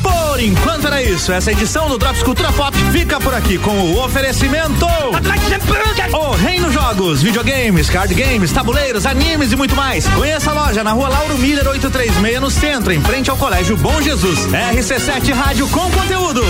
Por 0.00 0.40
enquanto 0.40 0.86
era 0.86 1.02
isso. 1.02 1.32
Essa 1.32 1.50
edição 1.50 1.88
do 1.88 1.98
Drops 1.98 2.22
Cultura 2.22 2.52
Pop 2.52 2.76
fica 2.92 3.18
por 3.18 3.34
aqui 3.34 3.58
com 3.58 3.72
o 3.72 4.04
oferecimento. 4.04 4.86
O 6.12 6.30
Reino 6.36 6.70
Jogos, 6.70 7.20
videogames, 7.20 7.90
card 7.90 8.14
games, 8.14 8.52
tabuleiros, 8.52 9.04
animes 9.04 9.50
e 9.50 9.56
muito 9.56 9.74
mais. 9.74 10.06
Conheça 10.08 10.52
a 10.52 10.54
loja 10.54 10.84
na 10.84 10.92
rua 10.92 11.08
Lauro 11.08 11.36
Miller 11.38 11.66
836 11.66 12.40
no 12.40 12.50
centro, 12.50 12.92
em 12.92 13.02
frente 13.02 13.30
ao 13.30 13.36
Colégio 13.36 13.76
Bom 13.76 14.00
Jesus. 14.00 14.46
RC7 14.46 15.34
Rádio 15.34 15.68
com 15.68 15.90
conteúdo. 15.90 16.42